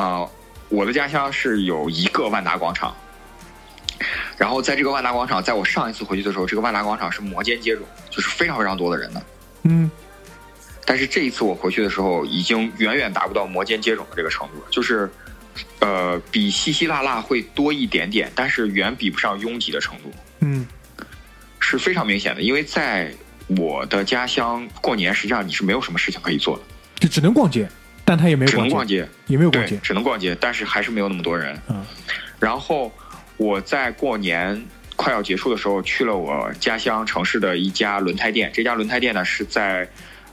[0.00, 0.26] 啊、
[0.70, 2.96] 我的家乡是有一个万达广场，
[4.38, 9.22] 然后在这个万达广场，在我上一次回去的时候，这个万达广场是摩肩接踵，就是非常非常多的人的。
[9.64, 9.90] 嗯，
[10.86, 15.10] 但是这一次我回去的时候，已经远远达不到摩肩接踵的这个程度了，就是，
[15.80, 20.66] 呃，比稀稀拉拉会多一点点，但是远比不上拥挤的程度，嗯，
[21.58, 22.40] 是非常明显的。
[22.40, 23.12] 因为在
[23.48, 26.62] 我的家乡过年，实际上你是没有什么事情可以做的，
[27.00, 27.68] 就只能逛街，
[28.10, 31.56] 但他也没有只能逛逛街，也没有逛街，，只能逛街，但是还是没有那么多人。
[31.68, 31.80] 嗯
[32.40, 32.92] 然后
[33.36, 34.60] 我在过年
[34.96, 38.50] 快要结束的时候，去了我家乡城市的一家轮胎店。
[38.52, 39.88] 这家轮胎店呢是在，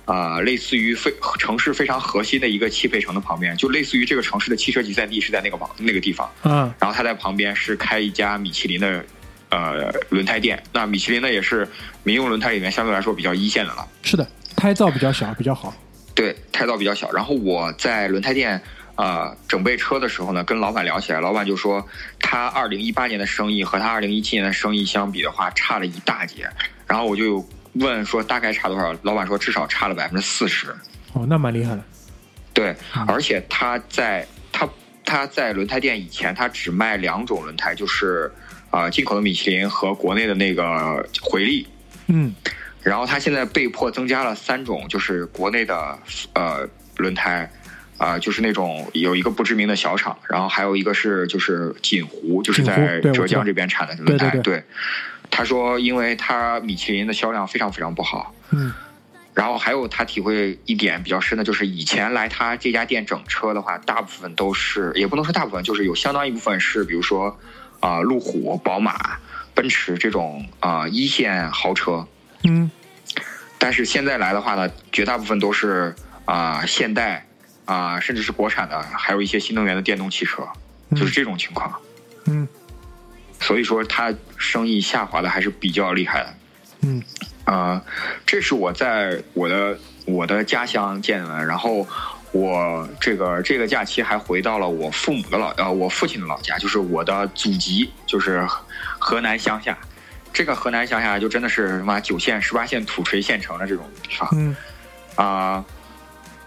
[0.06, 6.28] 呃，类似于非城市非常核心的一个汽配城的旁边，就类似于这个城市的汽车集散地是在那个旁那个地方。
[6.42, 9.06] 嗯，然后他在旁边是开一家米其林的
[9.50, 10.64] 呃轮胎店。
[10.74, 11.68] 那米其林呢，也是
[12.02, 13.88] 民用轮胎里面相对来说比较一线的了。
[14.02, 15.72] 是的，胎噪比较小，比较好。
[16.18, 17.12] 对，胎噪比较小。
[17.12, 18.60] 然后我在轮胎店
[18.96, 21.88] 啊、呃整备车的时候呢，跟老板聊起来，老板就说
[22.20, 26.50] 他二零一八年的生意和他二零一七年的生意相比的话，差了一大截。
[26.88, 30.76] 然后我就问说大概差多少，老板说至少差了百分之四十。
[31.14, 31.84] 哦，那蛮厉害的。
[32.52, 32.76] 对，
[33.08, 34.68] 而且他在他
[35.06, 38.32] 他在轮胎店以前，他只卖两种轮胎，就是
[38.72, 41.68] 啊、呃进口的米其林和国内的那个回力。
[42.08, 42.34] 嗯，
[42.88, 46.00] 然后他现在被迫增加了三种，就是国内的
[46.34, 47.52] 呃轮胎，
[47.98, 54.30] 啊、就是那种有一个不知名的小厂，然后还有一个是就是锦湖，就是在浙江这边产的轮胎。
[54.30, 54.64] 对对对
[55.30, 58.72] 他说，因为他米其林的销量非常非常不好，嗯，
[59.34, 67.38] 然后还有他体会一点比较深的，就是以前来他这家店整车的话，大部分都是也不能说大部分，就是有相当一部分是，比如说
[67.82, 69.20] 啊、路虎、宝马、
[69.54, 72.08] 奔驰这种啊、一线豪车。
[72.48, 72.72] 嗯，
[73.58, 75.94] 但是现在来的话呢，绝大部分都是
[76.26, 77.26] 啊、现代
[77.66, 80.48] 啊、甚至是国产的，还有一些新能源的电动汽车，
[80.92, 81.74] 就是这种情况。
[82.26, 82.48] 嗯
[83.40, 86.34] 所以说，它生意下滑的还是比较厉害的。
[86.82, 87.04] 嗯
[87.46, 87.82] 啊、
[88.26, 91.88] 这是我在我的我的家乡见闻，然后
[92.32, 98.44] 我这个这个假期还回到了我父母的老呃我父亲的老家，就是我的祖籍，就是
[98.98, 99.78] 河南乡下。
[100.38, 104.56] 这个河南乡下就真的是什么九县十八线土锤县城的这种地方嗯
[105.16, 105.66] 啊、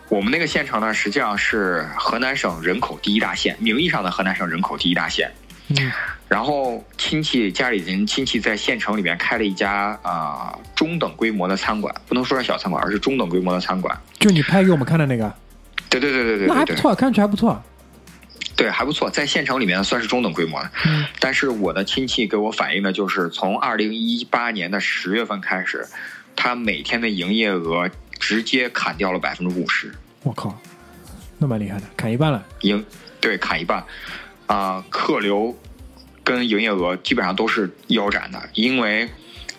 [0.08, 5.28] 我们那个县城呢，实际上是河南省人口第一大县，名义上的河南省人口第一大县。
[5.70, 5.90] 嗯
[6.28, 14.00] 然后亲戚家里人亲戚在县城里面开了一家啊、中等规模的餐馆，不能说是小餐馆，而是中等规模的餐馆。
[14.20, 15.34] 就你拍给我们看的那个，
[15.88, 17.60] 对对对对对对对，那还不错，看上去还不错。
[18.60, 20.70] 对还不错，在县城里面算是中等规模的。
[20.84, 25.88] 嗯但是我的亲戚给我反映的就是，从二零一八年的十月份开始，
[26.36, 29.90] 他每天的营业额直接砍掉了百分之五十，
[30.24, 30.60] 我靠，
[31.38, 32.44] 那蛮厉害的，砍一半了。
[32.60, 32.84] 营
[33.18, 33.82] 对砍一半，
[34.46, 35.56] 啊、客流
[36.22, 39.08] 跟营业额基本上都是腰斩的，因为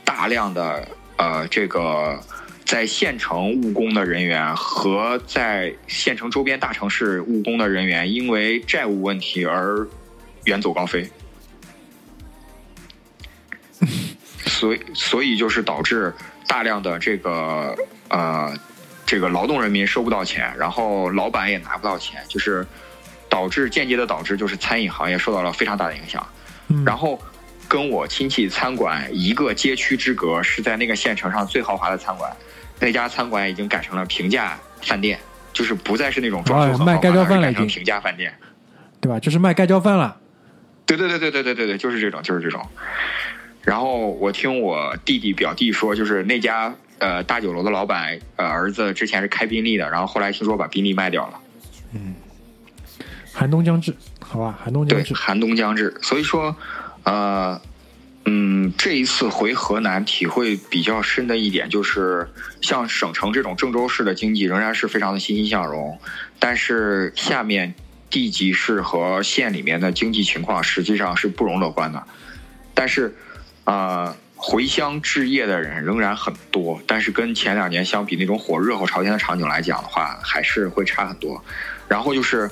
[0.06, 0.88] 大量的
[1.18, 2.22] 呃这个
[2.72, 9.86] 在县城务工的人员和在县城周边大城市务工的人员，因为债务问题而
[10.46, 11.06] 远走高飞。
[14.48, 16.14] 所以，所以就是导致
[16.48, 17.76] 大量的这个
[18.08, 18.58] 呃，
[19.06, 22.66] 这个劳动人民收不到钱，然后老板也拿不到钱，就是
[23.28, 26.26] 导致间接的导致就是餐饮行业受到了非常大的影响。
[26.70, 27.20] 嗯，然后
[27.68, 32.32] 跟我亲戚餐馆一个街区之隔，是在那个县城上最豪华的餐馆，
[32.82, 35.18] 那家餐馆已经改成了平价饭店，
[35.54, 38.34] 就是不再是那种装修很好哦卖盖浇的，而是改成平价饭店。
[39.00, 39.20] 对吧？
[39.20, 40.18] 就是卖盖浇饭了。
[40.86, 42.68] 对对对对对对对对，就是这种，就是这种。
[43.64, 51.40] 然后我听我弟弟表弟说，就是那家呃大酒楼的老板呃儿子之前是开宾利的，然后后来听说把宾利卖掉了。
[51.94, 52.16] 嗯
[53.34, 55.14] 寒冬将至，好吧，寒冬将，至。
[55.14, 56.54] 寒冬将至，所以说，
[57.04, 57.60] 呃，
[58.26, 62.30] 嗯，这一次回河南体会比较深的一点就是，
[62.62, 66.00] 像省城这种郑州市的经济仍然是非常的欣欣向荣，
[66.40, 67.74] 但是下面
[68.10, 72.04] 地级市和县里面的经济情况实际上是不容乐观的，
[72.74, 73.16] 但是，
[73.66, 74.16] 呃。
[74.44, 81.46] 回乡置业的人仍然很多，但是跟前两年相比，那种火热火朝天的场景来讲的话，还是会差很多。
[81.88, 82.50] 然后就是，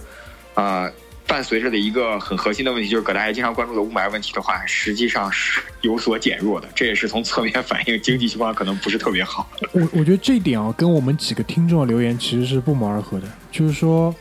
[0.54, 0.94] 呃，
[1.30, 6.68] 伴随着的一个很核心的问题，就是葛大爷经常关注的雾霾问题的话，实际上是有所减弱的。
[6.74, 9.48] 这也是从侧面反映经济情况可能不是特别好。
[9.72, 13.28] 我我觉得这一点啊，跟我们几个听众的留言其实是不谋而合的。
[13.52, 14.14] 就是说，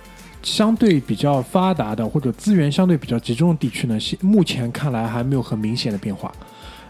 [0.43, 6.31] 相对比较发达的或者资源相对比较集中的地区呢，现目前看来还没有很明显的变化。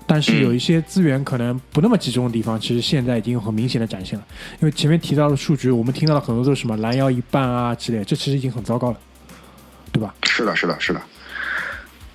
[0.05, 4.25] 但是有一些资源可能不那么集中的地方，其实现在已经有很明显的展现了。
[4.59, 8.99] 因为前面提到的数据，我们听到了很多都是什么拦腰一半啊之类，这其实已经很糟糕了，
[9.93, 10.15] 对吧？
[10.23, 11.01] 是的，是的，是的。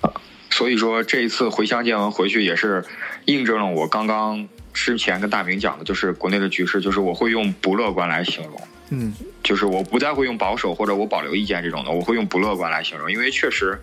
[0.00, 0.12] 啊，
[0.50, 2.84] 所以说这一次回乡见闻回去也是
[3.26, 8.60] 印证了我刚刚之前跟大明讲的，就是国内的局势，就是我会用不乐观来形容。
[8.90, 13.78] 嗯就是我不再会用保守或者我保留意见这种的，我会用不乐观来形容，因为确实，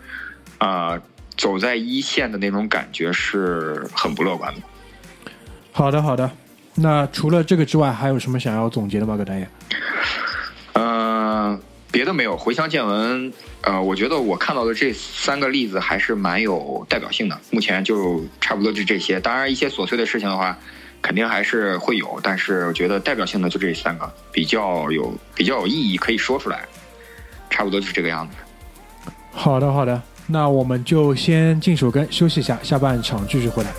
[0.60, 1.02] 呃，
[1.38, 4.62] 走在一线的那种感觉是很不乐观的。
[5.72, 6.30] 好的好的。
[6.76, 9.48] 那除了这个之外，还有什么想要总结的吗，葛大爷？
[11.92, 12.38] 别的没有。
[12.38, 17.38] 回乡见闻，呃，我觉得我看到的这三个例子还是蛮有代表性的。
[17.52, 20.58] 目前就差不多就这些，当然一些琐碎的事情的话，
[21.02, 26.64] 肯定还是会有，但是我觉得代表性的就这三个，比较有比较有意义，可以说出来，
[27.50, 28.36] 差不多就是这个样子。
[29.32, 30.02] 好的，好的。
[30.28, 33.72] 那我们就先进首歌休息一下，下半场继续回来。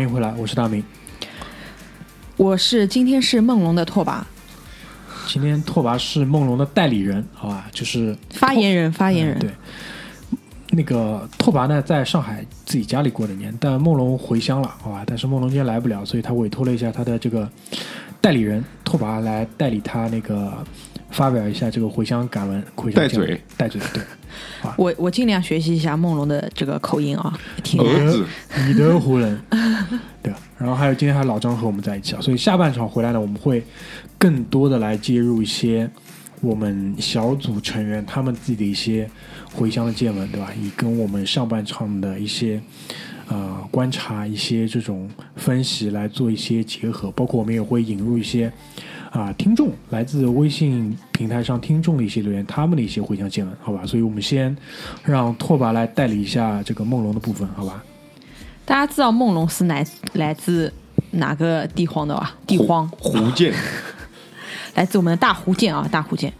[0.00, 0.82] 欢迎回来，我是大明。
[2.38, 4.22] 我是今天是梦龙的拓跋
[5.26, 9.36] 今天拓跋是梦龙的代理人，好吧，就是发言人，发言人。
[9.36, 9.50] 嗯对，
[10.70, 17.46] 那个拓跋呢，在上海自己家里过的年，但梦龙回乡了，好吧，但是梦龙今天来不了，所以他委托了一下他的这个
[18.22, 20.64] 代理人拓跋来代理他那个
[21.10, 24.02] 发表一下这个回乡感文，回乡见闻带嘴，带嘴，对。
[24.76, 28.06] 我我尽量学习一下梦龙的这个口音啊，挺难。
[28.06, 28.24] 儿子，
[28.68, 29.40] 你的湖人，
[30.22, 30.38] 对吧？
[30.56, 33.64] 然后还有今天还有老张和我们在一起啊，所以下半场回来呢，我们会
[34.18, 35.90] 更多的来接入一些
[36.40, 39.10] 我们小组成员他们自己的一些
[39.52, 40.52] 回乡的见闻，对吧？
[40.60, 42.60] 以跟我们上半场的一些
[43.28, 48.52] 呃观察、一些这种分析来做一些结合，包括我们也会引入一些
[49.10, 53.84] 啊、听众来自微信平台上听众的一些留言，他们的一些回乡见闻，好吧？
[53.84, 54.56] 所以我们先
[55.04, 57.82] 让拓跋来代理一下这个梦龙的部分，好吧？
[58.64, 60.72] 大家知道梦龙是来来自
[61.10, 62.36] 哪个地荒的吧？
[62.46, 63.52] 地荒，胡建，
[64.76, 66.32] 来自我们的大福建啊，大福建。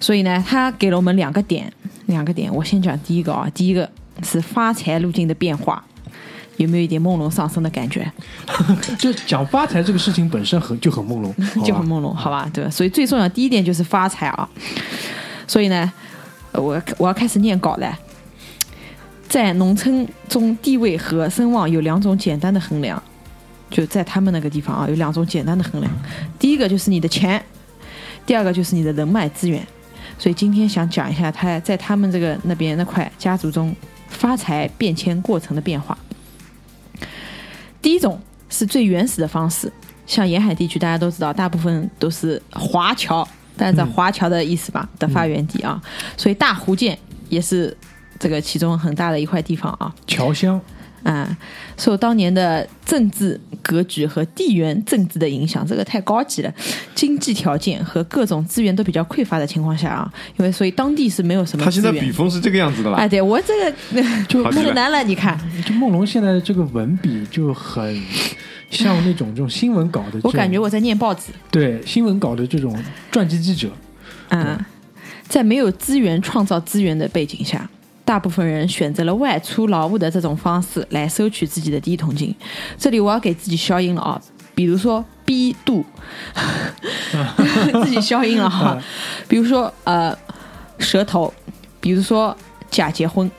[0.00, 1.72] 所以呢，他给了我们两个点，
[2.06, 2.52] 两个点。
[2.52, 3.88] 我先讲第一个啊，第一个
[4.24, 5.82] 是发财路径的变化，
[6.56, 8.10] 有没有一点朦胧上升的感觉？
[8.98, 11.32] 就讲发财这个事情本身很就很朦胧，
[11.64, 12.48] 就很朦胧，好吧？
[12.52, 12.70] 对吧？
[12.70, 14.48] 所以最重要第一点就是发财啊。
[15.46, 15.92] 所以呢，
[16.52, 17.98] 呃我我要开始念稿了。
[19.28, 23.02] 在农村中，地位和声望有两种简单的衡量，
[23.68, 25.92] 就在他们那个地方啊，有两种简单的衡量。
[26.38, 27.42] 第一个就是你的钱，
[28.24, 29.66] 第二个就是你的人脉资源。
[30.16, 33.74] 所以今天想讲一下他在他们这个那边那块家族中
[34.08, 35.98] 发财变迁过程的变化。
[37.84, 38.18] 第一种
[38.48, 39.70] 是最原始的方式，
[40.06, 43.22] 像沿海地区，大家都知道，大部分都是华侨，
[43.58, 44.88] 大家知道华侨的意思吧？
[44.98, 45.78] 的发源地啊，
[46.16, 47.76] 所以大湖建也是
[48.18, 49.94] 这个其中很大的一块地方啊。
[50.06, 50.58] 侨乡，
[51.04, 51.36] 啊，
[51.76, 56.52] 受当年的政治格局和地缘政治的影响，这个太高级了。
[56.94, 61.92] 经济条件和各种资源都比较匮乏的情况下啊，因为所以当地是没有什么他现在。
[61.92, 63.08] 笔锋是这个样子的啦哎，。
[63.08, 63.72] 对我这个
[64.26, 68.02] 就好极了太难了，你看，就梦龙现在的这个文笔就很
[68.70, 71.32] 像那种这种新闻稿的，我感觉我在念报纸。
[71.50, 72.76] 对新闻稿的这种
[73.12, 73.70] 传记记者，
[74.30, 74.58] 嗯，
[75.28, 77.68] 在没有资源创造资源的背景下，
[78.04, 82.34] 大部分人选择了外出劳务的这种方式来收取自己的第一桶金。
[82.76, 84.20] 这里我要给自己消音了啊，
[84.54, 85.84] 比如说 B 度，
[87.82, 88.78] 自己消音了哈。
[89.26, 90.16] 比如说呃
[90.78, 91.32] 舌头，
[91.80, 92.36] 比如说
[92.70, 93.30] 假结婚，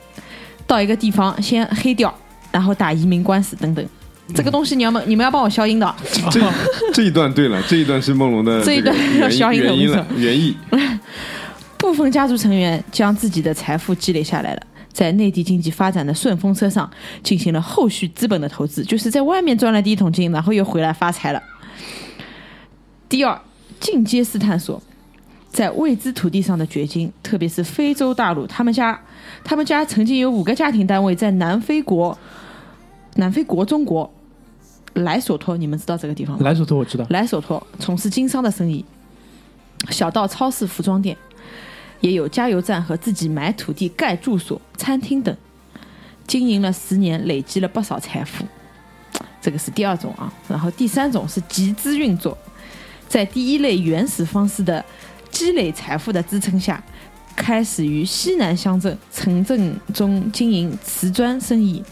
[0.66, 2.12] 到一个地方先黑掉，
[2.50, 3.86] 然后打移民官司等等。
[4.34, 5.94] 这个东西你要么你们要帮我消音的，
[6.32, 6.40] 这
[6.92, 10.56] 这一段对了，这一段是梦龙的这 一段个要消音的原因了我，原意。
[11.86, 14.62] 部分家族成员将自己的财富积累下来了，
[14.92, 16.90] 在内地经济发展的顺风车上
[17.22, 21.42] 进行了后续资本的投资，就是在外面赚了第一桶金，然后又回来发财了。
[23.08, 23.40] 第二，
[23.78, 24.82] 进阶式探索，
[25.48, 29.00] 在未知土地上的掘金，特别是非洲大陆，他们家
[29.44, 32.18] 他们家曾经有五个家庭单位在南非国，
[33.14, 34.12] 南非国中国
[34.94, 36.42] 莱索托，你们知道这个地方吗？
[36.44, 38.84] 莱索托我知道，莱索托从事经商的生意，
[39.90, 41.16] 小到超市、服装店，
[42.06, 45.36] 也有加油站和自己买土地盖住所、餐厅等，
[46.26, 48.44] 经营了十年，累积了不少财富。
[49.40, 52.36] 这个是第二种啊，然后第三种是集资运作，
[53.08, 54.84] 在第一类原始方式的
[55.30, 56.82] 积累财富的支撑下，
[57.34, 61.82] 开始于西南乡镇城镇中经营瓷砖生意。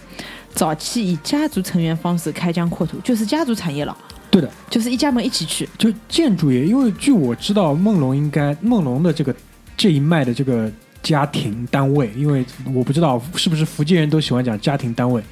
[0.53, 3.97] 早期以家族成员方式开疆扩土，就是家族产业了，
[4.31, 5.69] 对的，就是一家门一起去。
[5.77, 9.35] 就建筑业，因为据我知道，梦龙应该梦龙的这个
[9.77, 10.71] 这一脉的这个
[11.03, 15.23] 家庭单位，因为我不知道是不是福建人都喜欢讲家庭单位，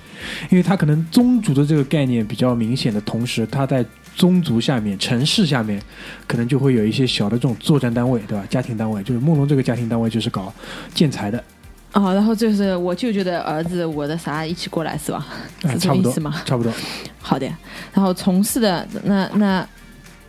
[0.51, 3.84] 因为他可能宗族的这个概念比较明显的同时，他在
[4.14, 5.80] 宗族下面、城市下面，
[6.26, 8.45] 可能就会有一些小的这种作战单位，对吧？
[8.51, 10.53] 家庭单位就是梦龙这个家庭单位就是搞
[10.93, 11.43] 建材的，
[11.95, 15.26] 哦，然后就是我舅舅的儿子，我的啥一起过来是吧？
[15.62, 16.70] 哎，是这差不多个意思吗？，差不多。
[17.22, 17.47] 好的，
[17.95, 19.66] 然后从事的那那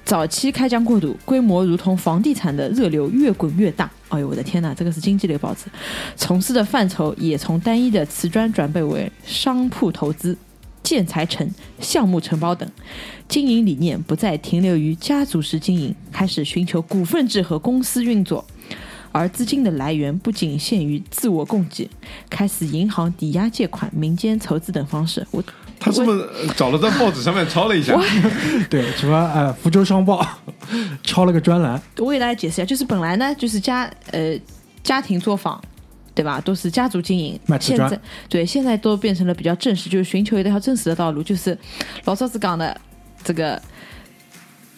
[0.05, 3.91] 早期开疆扩土，规模如同房地产的热流越滚越大。
[4.13, 5.65] 哎呦，我的天呐，这个是经济类报纸。
[6.15, 10.37] 从事的范畴也从单一的瓷砖转变为商铺投资、
[10.83, 11.49] 建材城、
[11.79, 12.69] 项目承包等，
[13.27, 18.45] 经营理念不再停留于家族式经营，开始寻求股份制和公司运作。
[19.11, 21.89] 而资金的来源不仅限于自我供给，
[22.29, 25.25] 开始银行抵押借款、民间筹资等方式。
[25.31, 25.43] 我
[25.83, 27.99] 他是不是呃找了在报纸上面抄了一下？
[28.69, 30.25] 对，什么呃，福州商报
[31.03, 34.39] 抄了个专栏，我给大家解释一下，就是本来呢，就是家呃
[34.81, 35.61] 家庭作坊，
[36.15, 36.39] 对吧？
[36.41, 41.57] 都是家族经营卖，瓷砖现在对现在都变成了比较正式，就是寻求一条正式的道路，就是
[42.05, 42.79] 老早子讲的
[43.23, 43.61] 这个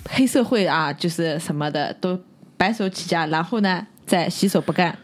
[0.10, 2.20] 黑社会啊，就是什么的都
[2.58, 4.98] 白手起家，然后呢再洗手不干。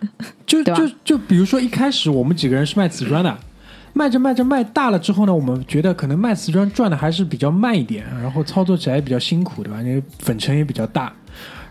[0.46, 3.38] 就就就比如说一开始我们几个人是卖瓷砖的，
[3.94, 9.82] 卖着卖着卖大了之后呢，我们觉得可能卖瓷砖赚的还是比较慢一点，然后操作起来也比较辛苦，对吧？
[9.82, 11.14] 因为粉尘也比较大，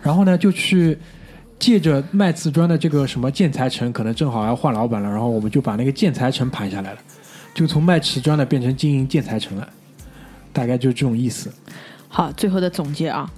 [0.02, 0.96] 然后呢就去
[1.58, 6.98] 借着卖瓷砖的这个什么建材城，可能正好要换老板了，然后我们就把那个建材城盘下来了，
[7.54, 9.68] 就从卖瓷砖的变成经营建材城了，
[10.52, 11.50] 大概就是这种意思。
[12.08, 13.30] 好，最后的总结啊，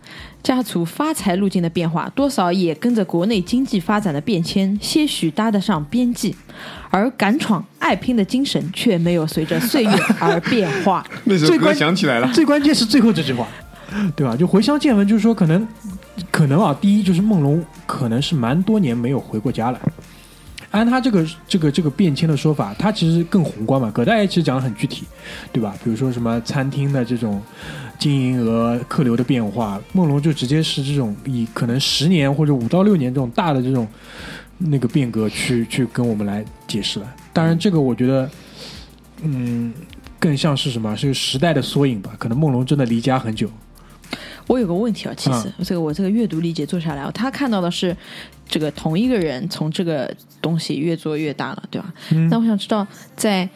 [0.42, 6.34] 家族发财路径的变化，多少也跟着国内经济发展的变迁，些许搭得上边际，
[6.90, 11.06] 而敢闯爱拼的精神却没有随着岁月而变化。
[11.24, 13.46] 那首歌最关想起来了，最关键是最后这句话，
[14.16, 14.34] 对吧？
[14.34, 15.66] 就回乡见闻，就是说可能
[16.30, 19.78] 可能啊，第一就是梦龙可能是蛮多年没有回过家了。
[20.72, 23.90] 按他这个这个这个变迁的说法，他其实更宏观嘛。
[23.92, 25.04] 葛大爷其实讲的很具体，
[25.52, 25.74] 对吧？
[25.84, 27.40] 比如说什么餐厅的这种
[28.02, 33.86] 经营额、客流的变化，梦龙就直接是这种以可能十年或者五到六年这种大的这种
[34.58, 37.14] 那个变革去去跟我们来解释了。
[37.32, 38.28] 当然，这个我觉得，
[39.22, 39.72] 嗯，
[40.18, 40.96] 更像是什么？
[40.96, 42.10] 是时代的缩影吧。
[42.18, 43.48] 可能梦龙真的离家很久，
[44.48, 47.96] 我有个问题啊，其实、这个我这个阅读理解做下来，他看到的是
[48.48, 51.94] 这个同一个人从这个东西越做越大了，对吧？
[52.10, 52.84] 嗯那我想知道，
[53.14, 53.48] 在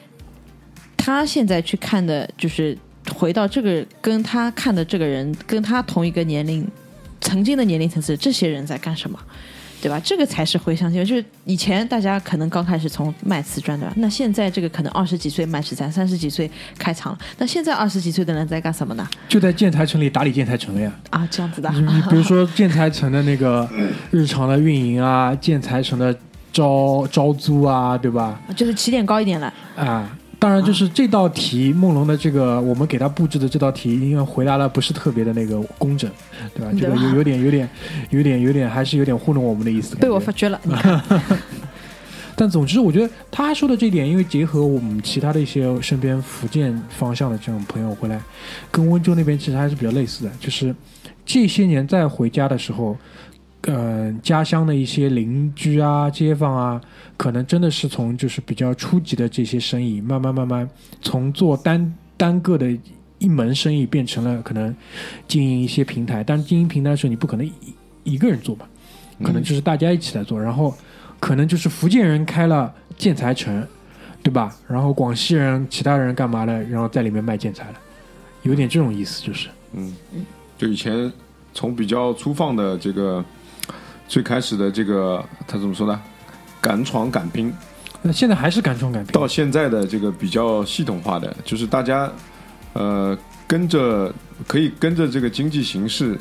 [0.96, 2.78] 他现在去看的，就是
[3.18, 6.66] 回到这个跟他看的这个人，跟他同一个年龄、
[7.20, 9.18] 曾经的年龄层次，这些人在干什么？
[9.78, 10.00] 对吧？
[10.02, 13.92] 这个才是回想起来，就是以前大家可能刚开始从卖瓷砖对吧？
[13.98, 17.18] 那现在这个可能二十几岁卖瓷砖，三十几岁开厂了。
[17.38, 19.06] 那现在二十几岁的人在干什么呢？
[19.28, 20.90] 就在建材城里打理建材城了呀。
[21.10, 21.70] 啊，这样子的。
[21.70, 23.68] 你你比如说建材城的那个
[24.10, 26.12] 日常的运营啊，建材城的
[26.52, 28.40] 招招租啊，对吧？
[28.56, 29.52] 就是起点高一点了。
[29.76, 30.16] 啊，
[30.46, 36.08] 当然就是这道题，梦龙的这个我们给他布置的这道题，因为回答的不是特别的那个工整，
[36.54, 36.70] 对吧？
[36.78, 37.68] 这个有有点有点
[38.10, 39.96] 有点有点还是有点糊弄我们的意思。
[39.98, 41.02] 被我发觉了，你看，
[42.36, 48.20] 但总之，我觉得他说的这一点，因为结合我们其他的一些身边福建方向的这种朋友回来，
[48.70, 50.72] 跟温州那边其实还是比较类似的，就是
[51.24, 52.96] 这些年在回家的时候，
[53.66, 56.80] 呃，家乡的一些邻居啊、街坊啊，
[57.16, 60.68] 可能真的是从就是比较初级的这些生意，慢慢慢慢
[61.02, 62.66] 从做单单个的
[63.18, 64.74] 一门生意，变成了可能
[65.28, 66.24] 经营一些平台。
[66.24, 67.52] 但是经营平台的时候，你不可能一
[68.04, 68.66] 一个人做嘛，
[69.22, 70.74] 可能就是大家一起来做，然后。
[71.18, 73.66] 可能就是福建人开了建材城，
[74.22, 74.54] 对吧？
[74.68, 76.62] 然后广西人、其他人干嘛的？
[76.64, 77.74] 然后在里面卖建材了，
[78.42, 79.96] 有点这种意思，就是嗯，
[80.58, 81.10] 就以前
[81.54, 83.24] 从比较粗放的这个
[84.08, 86.00] 最开始的这个他怎么说呢？
[86.60, 87.52] 敢闯敢拼，
[88.02, 92.10] 那现在还是敢闯敢拼到现在的这个比较系统化的，就是大家
[92.72, 94.12] 呃跟着
[94.48, 96.18] 可以跟着这个经济形势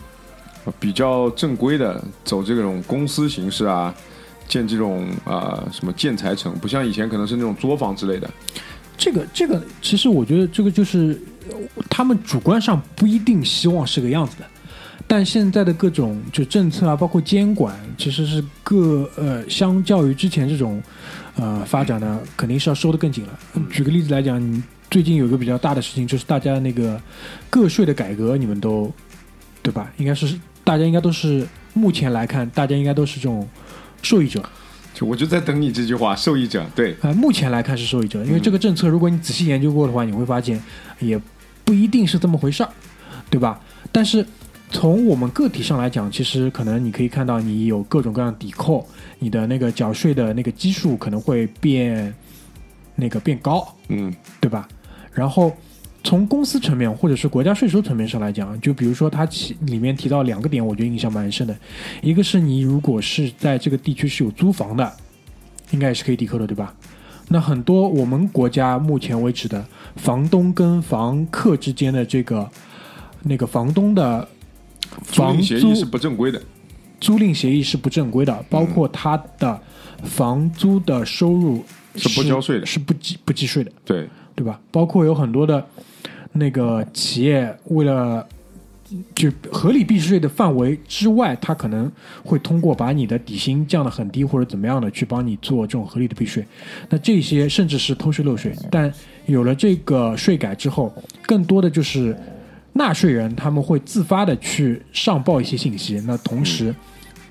[0.65, 3.91] 呃比较正规的走这种公司形式啊，
[4.47, 8.29] 建这种啊、什么建材城，不像以前可能是那种作坊之类的。
[8.97, 11.19] 这个这个，其实我觉得这个就是
[11.49, 14.45] 呃他们主观上不一定希望是个样子的，
[15.07, 20.81] 但现在的各种就政策啊，包括监管，其实是各呃，相较于之前这种
[21.35, 23.39] 呃发展呢，肯定是要收得更紧了。
[23.69, 26.99] 举个例子来讲，你最近有个比较大的事情，就是大家那个
[27.49, 28.91] 个税的改革，你们都
[29.61, 29.91] 对吧？
[29.97, 33.47] 应该是大家应该都是目前来看，大家应该都是这种
[34.01, 34.43] 受益者。
[34.93, 40.61] 就我就在等你这句话，受益者对，呃，目前来看是受益者，因为这个政策，如果你仔细研究过的话，你会发现
[40.99, 41.19] 也
[41.63, 42.69] 不一定是这么回事儿，
[43.29, 43.59] 对吧？
[43.91, 44.25] 但是
[44.71, 48.85] 从我们个体上来讲，其实可能你可以看到，你有各种各样的抵扣，
[49.19, 52.13] 你的那个缴税的那个基数可能会变
[52.95, 54.67] 那个变高，嗯对吧？
[55.13, 55.51] 然后
[56.03, 61.55] 从公司层面或者是国家税收层面上来讲，就比如说它其里面提到两个点，我觉得印象蛮深的。
[62.01, 64.91] 一个是你如果是在这个地区是有租房的，
[65.71, 66.75] 应该也是可以抵扣的，对吧？
[67.27, 72.47] 那很多我们国家目前为止的房东跟房客之间的这个
[73.23, 74.34] 那个房东的租
[75.03, 76.41] 房租赁协议是不正规的，
[76.99, 79.59] 租赁协议是不正规的，包括他的
[80.03, 81.63] 房租的收入
[81.95, 83.71] 是不交税的是不计不计税的。
[83.83, 84.59] 对，对吧？
[84.71, 85.65] 包括有很多的
[86.33, 88.25] 那个企业为了
[89.15, 91.91] 就合理避税的范围之外，他可能
[92.23, 96.45] 会通过把你的底薪降得很低或者怎么样的去帮你做这种合理的避税。
[96.89, 98.55] 那这些甚至是偷税漏税。
[98.69, 98.93] 但
[99.25, 100.93] 有了这个税改之后，
[101.25, 102.15] 更多的就是
[102.77, 105.97] 纳税人他们会自发的去上报一些信息。
[106.05, 106.75] 那同时，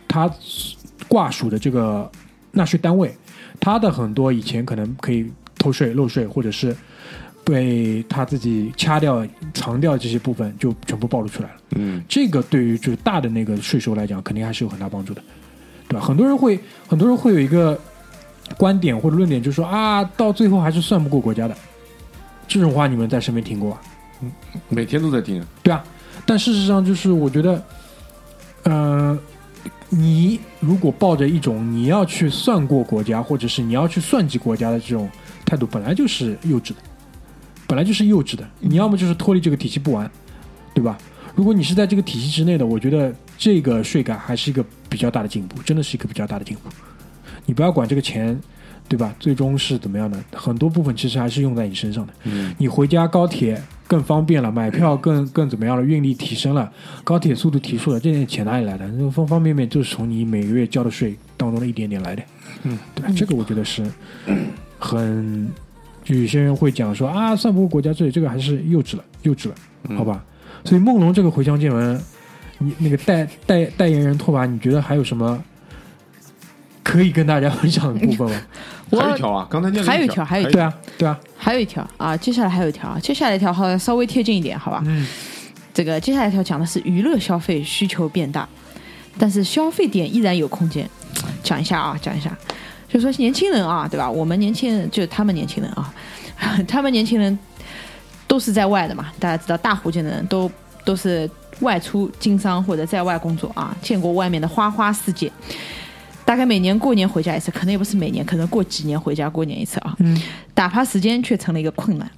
[0.08, 0.30] 他
[1.06, 2.10] 挂属的这个
[2.50, 3.14] 纳税单位，
[3.60, 6.74] 他的很多以前可能可以偷税漏税，或者是
[7.44, 11.56] 被他自己掐掉、藏掉这些部分，就全部暴露出来了。
[11.76, 15.22] 嗯这个对于就是大的那个税收来讲，肯定还是有很大帮助的，
[15.88, 16.06] 对吧？
[16.06, 17.78] 很多人会很多人会有一个
[18.56, 21.54] 观点或者论点，就是说啊，到最后还是算不过国家的。
[22.48, 23.82] 这种话你们在身边听过吧？
[24.68, 25.84] 每天都在听，对啊，
[26.26, 27.64] 但事实上就是我觉得，
[28.64, 29.18] 呃，
[29.88, 35.08] 你如果抱着一种你要去算过国家，或者是你要去算计国家的这种
[35.44, 36.76] 态度，本来就是幼稚的，
[37.66, 38.48] 本来就是幼稚的。
[38.60, 40.10] 你要么就是脱离这个体系不玩，
[40.74, 40.98] 对吧？
[41.34, 46.70] 如果你是在这个体系之内的，我觉得这个税改还是一个比较大的进步，真的是一个比较大的进步。
[47.44, 48.40] 你不要管这个钱，
[48.88, 49.14] 对吧？
[49.18, 52.12] 最终是怎么样的，很多部分其实还是用在你身上的。
[52.24, 55.82] 嗯你回家高铁更方便了，买票更更怎么样了？
[55.82, 56.70] 运力提升了，
[57.02, 58.86] 高铁速度提速了，这点钱哪里来的？
[58.88, 62.22] 那方方面面就是从你每个月交的税当中的一点点来的。
[62.64, 63.12] 嗯，对吧？
[63.16, 63.84] 这个我觉得是
[64.78, 65.48] 很，
[66.02, 69.54] 就有些人会讲说啊，算不过国家税，这个还是幼稚了，幼稚了，
[69.88, 70.22] 嗯好吧？
[70.64, 72.00] 所以梦龙这个回乡见闻，
[72.58, 75.42] 你那个代代代言人拓跋，你觉得还有什么
[76.82, 78.42] 可以跟大家分享的部分吗？
[78.96, 84.82] 我还有一条啊，刚才念还有一条还有一对啊，对啊，还有一条啊，接下来还有一条，接下来一条好像稍微贴近一点，好吧？
[84.86, 85.06] 嗯，
[85.72, 88.48] 这个接下来一条讲的是娱乐消费需求变大，
[89.18, 90.88] 但是消费点依然有空间。
[91.42, 92.36] 讲一下啊，讲一下，
[92.88, 94.10] 就说年轻人啊，对吧？
[94.10, 95.92] 我们年轻人就他们年轻人啊，
[96.66, 97.38] 他们年轻人
[98.26, 100.50] 都是在外的嘛，大家知道大户界的人都
[100.84, 101.30] 都是
[101.60, 105.30] 外出经商或者在外工作啊，见过外面的花花世界。
[106.24, 109.94] 大概每年过年回家一次，可能也不是每年，可能过几年回家过年一次啊。
[109.98, 110.20] 嗯，
[110.54, 112.10] 打发时间却成了一个困难。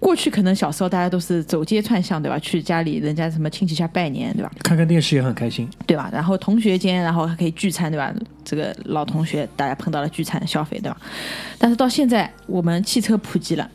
[0.00, 2.38] 过去可能小时候大家都是走街串巷，对吧？
[2.38, 4.50] 去家里人家什么亲戚家拜年，对吧？
[4.62, 5.68] 看看电视也很开心。
[5.86, 6.08] 对吧？
[6.12, 8.14] 然后同学间，然后还可以聚餐，对吧？
[8.44, 10.96] 这个老同学大家碰到了聚餐消费，对吧？
[11.58, 13.68] 但是到现在我们汽车普及了，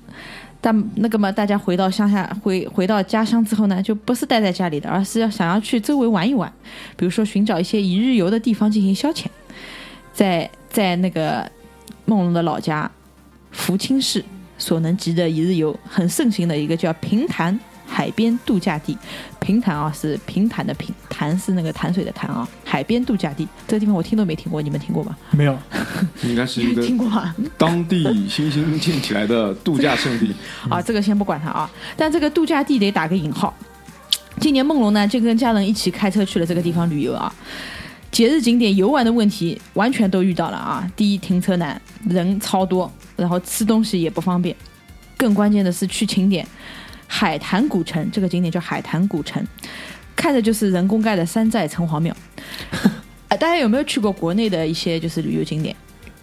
[0.66, 6.49] 但那个嘛，大家回到乡下，回回到家乡之后呢，就不是待在家里的，而是要想要去周围玩一玩，
[6.95, 9.26] 比如说寻找一些一日游的地方进行消遣。
[10.14, 11.51] 在在那个
[12.05, 12.89] 梦龙的老家
[13.51, 14.24] 福清市
[14.57, 17.59] 所能及的一日游很盛行的一个叫平潭
[17.94, 18.98] 海边度假地。
[19.39, 22.48] 平潭啊是平潭的平，潭是那个潭水的潭啊。
[22.66, 25.16] 海边度假地这个地方我听都没听过，你们听过吗？
[25.32, 25.56] 没有，
[26.24, 27.36] 应该是一个听过啊。
[27.58, 30.34] 当地新兴建起来的度假胜地。
[30.70, 33.54] 啊，这个先不管它啊，但这个度假地得打个引号。
[34.39, 37.34] 今年梦龙呢就跟家人一起开车去了这个地方旅游啊。
[38.12, 40.88] 节日景点游玩的问题完全都遇到了啊！
[40.96, 44.56] 第一，停车难，人超多，然后吃东西也不方便，
[45.18, 46.48] 更关键的是去景点
[47.16, 49.45] 海坛古城，这个景点叫海坛古城，
[50.16, 52.16] 看着就是人工盖的山寨城隍庙。
[53.30, 55.76] 呃，大家有没有去过国内的一些就是旅游景点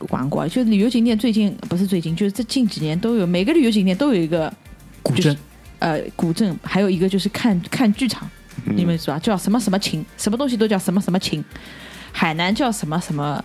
[0.08, 0.48] 玩过？
[0.48, 4.52] 就旅游景点最近不是最近，就是这近几年都有，每个旅游景点都有一个
[5.00, 5.38] 古就是镇
[5.78, 8.28] 呃古镇，还有一个就是看看剧场，
[8.64, 11.44] 你们知道叫什么什么情，什么东西都叫什么什么情。
[12.10, 13.44] 海南叫什么什么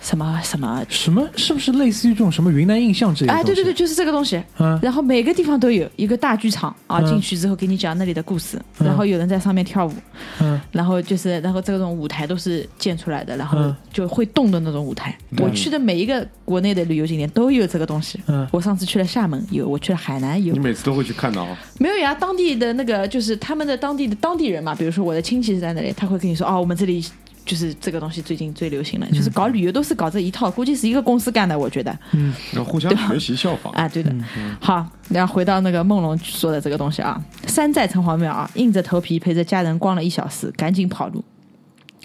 [0.00, 3.34] 什么什么，什么是不是类似于这种什么云南印象之类的？
[3.34, 4.42] 哎，对对对，，就是这个东西。
[4.58, 9.92] 嗯然后每个地方都有一个大剧场啊，嗯进去之后给你讲那里的故事，嗯然后有人在上面跳舞，
[10.40, 15.16] 嗯然后就是，然后这种舞台都是建出来的，然后嗯就会动的那种舞台。
[15.36, 18.18] 对我去的每一个国内的旅游景点都有这个东西。
[18.26, 21.54] 嗯我上次去了厦门有，我去了海南有你，每次都会去看的哦。
[21.78, 22.14] 没有呀？
[22.14, 27.04] 当地的那个就是他们的当地的当地人嘛，比如说我的亲戚是在那里，他会跟你说哦，我们这里。
[27.44, 31.98] 就是这个东西最近最流行了，就是搞旅游都是搞这一套，估计是一个公司干的，我觉得。
[32.12, 33.72] 嗯，要互相学习效仿。
[33.72, 34.14] 啊，对的。
[34.60, 41.24] 好，然后回到那个梦龙说的这个东西啊，山寨城隍庙啊，硬着头皮陪着家人逛了一小时，赶紧跑路。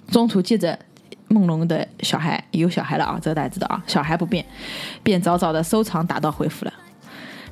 [0.10, 0.78] 中途借着
[1.28, 4.46] 梦龙的小孩有小孩了啊，这个大家知道啊，小孩不便，
[5.04, 6.74] 便早早的收藏打道回府了。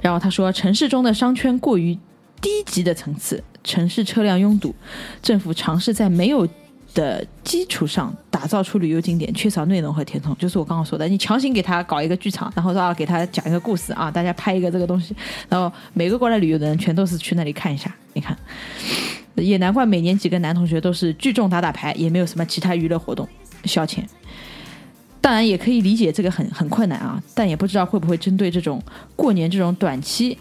[0.02, 1.98] 然后他说，城市中的商圈过于
[2.42, 4.74] 低级的层次，城市车辆拥堵，
[5.22, 6.48] 政府尝试在没有
[6.94, 15.16] 的基础上打造出旅游景点，缺少内容和填充，就是我刚刚说的，你强行给他搞一个剧场，然后说啊给他讲一个故事啊，大家拍一个这个东西，
[15.50, 18.38] 然后每个过来旅游的人全都是去那里看一下，你看，
[19.36, 23.28] 也难怪每年几个男同学都是聚众打打牌，也没有什么其他娱乐活动
[23.66, 24.00] 消遣。
[25.20, 28.84] 当然也可以理解这个很很困难啊，但也不知道会不会针对这种
[29.16, 30.38] 过年这种短期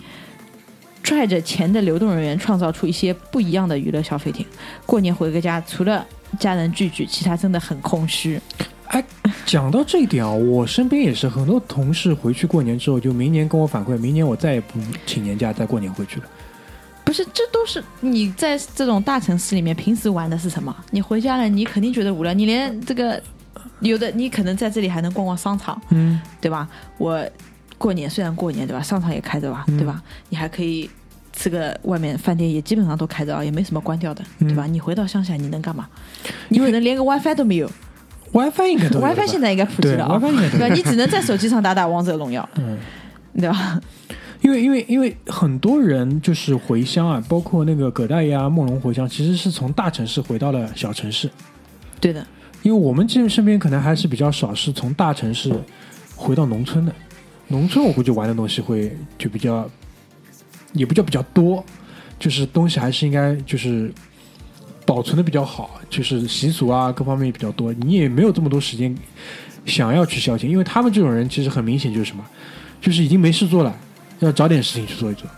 [1.04, 4.44] 拽着钱的流动人员，创造出一些不一样的娱乐消费点。
[4.84, 6.04] 过年回个家，除了
[6.38, 8.40] 家人聚聚，其他真的很空虚。
[8.88, 9.02] 哎，
[9.46, 16.26] 讲到这一点啊，我身边也是很多同事回去过年之后，就明年跟我反馈，明年我再也不请年假再过年回去了。
[17.04, 20.74] 不是，这都是你在这种大城市里面平时玩的是什么？
[20.90, 23.20] 你回家了，你肯定觉得无聊，你连这个
[23.80, 26.68] 有的你可能在这里还能逛逛商场，嗯，对吧？
[26.98, 27.26] 我
[27.78, 30.02] 过年虽然过年对吧，商场也开着吧，对吧？
[30.28, 30.88] 你还可以
[31.42, 34.64] 吃个外面饭店也基本上都开着啊，也没什么关掉的，对吧？
[34.64, 35.88] 你回到乡下你能干嘛？
[36.50, 37.68] 你可能连个 WiFi 都没有
[38.30, 40.68] WiFi 应该，WiFi 现在应该普及了啊，WiFi 应该对吧？
[40.68, 42.78] 你只能在手机上打打王者荣耀，嗯，
[43.36, 43.80] 对吧？
[44.40, 51.28] 因为因为因为很多人就是回乡啊，包括那个葛大爷啊、梦龙回乡，其实是从大城市回到了小城市。
[52.00, 52.24] 对的，
[52.62, 55.52] 因为我们这身边可能还是比较少，是从大城市
[56.14, 56.94] 回到农村的。
[57.48, 59.68] 农村我估计玩的东西会就比较，
[60.72, 61.64] 也不叫比较多，
[62.18, 63.92] 就是东西还是应该就是
[64.86, 67.72] 保存的比较好，就是习俗啊各方面也比较多。
[67.74, 68.94] 你也没有这么多时间
[69.66, 72.24] 想要去消遣，因为他们这种人其实很明显就是什么，
[72.80, 73.74] 就是已经没事做了，
[74.20, 75.28] 要找点事情去做一做，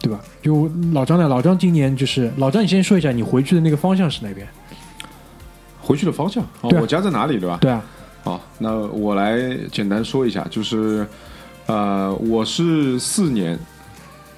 [0.00, 0.20] 对吧？
[0.42, 4.46] 就老张呢，老张今年就是老张，你先说一下你回去的那个方向是哪边？
[5.80, 7.58] 回去的方向我家在哪里，对吧？
[7.60, 7.84] 对啊，
[8.22, 9.38] 好，那我来
[9.70, 11.06] 简单说一下，就是
[11.66, 13.58] 呃，我是四年，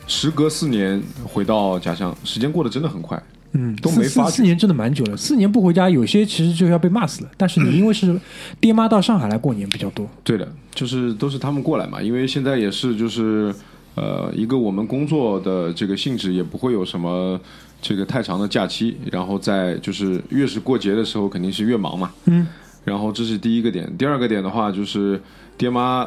[0.06, 3.20] 时隔四年回到家乡，时间过得真的很快。
[3.52, 7.30] 嗯，都没发四年真的蛮久了，四年不回家，有些其实就要被骂死了。
[7.38, 8.14] 但是你因为是
[8.60, 13.54] 爹妈到上海来过年比较多，对的，就是都是他们过来嘛，因为现在也是就是
[13.94, 17.40] 呃，一个我们工作的这个性质也不会有什么
[17.80, 22.46] 这个太长的假期，然后在就是越是过节的时候肯定是越忙嘛，嗯，
[22.84, 25.18] 然后这是第一个点，第二个点的话就是
[25.56, 26.06] 爹妈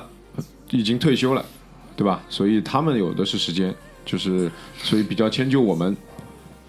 [0.69, 1.43] 已经退休了，
[1.95, 2.21] 对吧？
[2.29, 3.73] 所以他们有的是时间，
[4.09, 4.49] 就是
[4.81, 5.95] 所以比较迁就我们，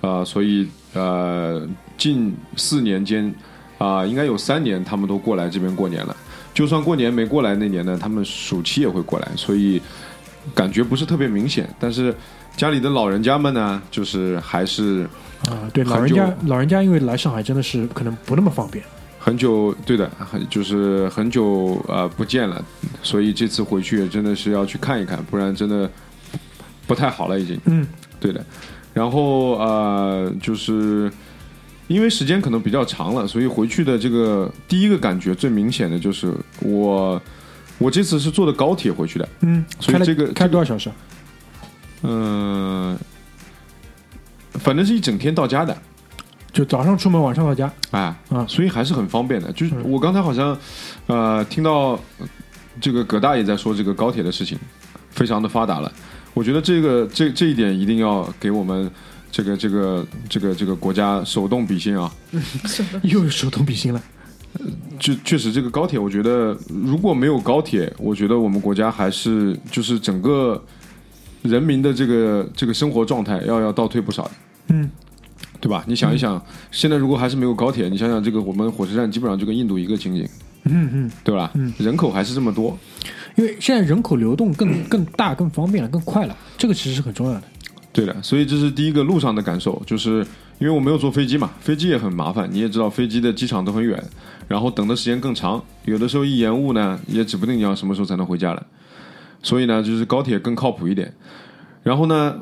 [0.03, 1.67] 啊、所以呃
[1.97, 3.35] 近四年间
[3.79, 6.15] 啊、应该有三年他们都过来这边过年了。
[6.53, 9.81] 就算过年没过来那年呢，他们暑期也会过来，所以
[10.55, 11.67] 感觉不是特别明显。
[11.79, 12.15] 但是
[12.57, 15.09] 家里的老人家们呢，就是还是
[15.49, 18.85] 啊，对，老人家老人家因为来上海真的是可能不那么方便，
[19.19, 22.63] 很久对的，很就是很久呃不见了，
[23.03, 25.91] 所以这次回去真的是要去看一看，不然真的
[26.91, 27.57] 不太好了已经。
[27.67, 27.87] 嗯，
[28.19, 28.45] 对的。
[28.93, 31.09] 然后呃，就是
[31.87, 37.23] 因为时间可能比较长了，所以回去的这个第一个感觉最明显的就是我
[37.79, 40.91] 我这次是坐的高铁回去的，嗯，所以这个开多少小时？
[42.03, 42.99] 嗯、
[44.55, 45.77] 反正是一整天到家的。
[46.53, 47.73] 就早上出门，晚上到家。
[47.93, 49.53] 啊啊所以还是很方便的。
[49.53, 50.59] 就是嗯我刚才好像
[51.07, 52.29] 呃听到呃
[52.81, 54.59] 这个葛大爷在说这个高铁的事情，
[55.11, 55.93] 非常的发达了。
[56.35, 58.91] 我觉得这个这这一点一定要给我们
[59.31, 62.13] 这个这个这个这个国家手动比心啊！
[63.03, 64.03] 又有手动比心了。
[64.99, 70.61] 就确实这个高铁，我觉得如果没有高铁，我觉得我们国家还是就是整个
[71.43, 74.31] 人民的这个这个生活状态要要倒退不少的。
[74.69, 74.91] 嗯，
[75.61, 75.85] 对吧？
[75.87, 80.29] 你想一想，现在如果还是没有高铁，你想想这个我们火车站基本上就跟印度一个情景，
[80.65, 81.51] 嗯嗯，对吧？
[81.55, 82.79] 嗯人口还是这么多，
[83.37, 87.43] 因为现在人口流动更更大、更方便了、更快了，这个其实是很重要的。
[87.93, 88.23] 对的。
[88.23, 90.27] 所以这是第一个路上的感受，就是
[90.59, 94.03] 因为我没有坐飞机嘛，飞机也很麻烦，你也知道飞机的机场都很远，
[94.47, 98.67] 然后等的时间更长，有的时候一延误呢，也指不定你要什么时候才能回家了。
[99.43, 101.13] 所以呢，就是高铁更靠谱一点。
[101.83, 102.39] 然后呢，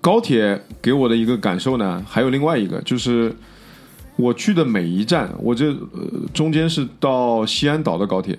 [0.00, 3.34] 高铁给我的一个感受呢，还有另外一个，就是
[4.18, 5.78] 我去的每一站，我这、呃、
[6.34, 8.36] 中间是到西安岛的高铁，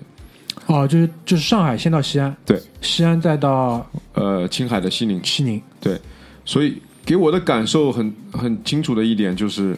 [0.66, 5.98] 哦，就是就是上海先到西安，对，西安再到呃，青海的西宁，西宁，对，
[6.44, 9.74] 所以给我的感受很很清楚的一点就是，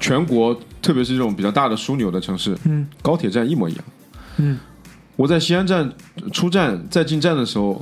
[0.00, 3.84] 全国特别是这种比较大的枢纽的城市，嗯，高铁站一模一样。
[4.38, 4.58] 嗯，
[5.14, 5.88] 我在西安站
[6.32, 7.80] 出站再进站的时候，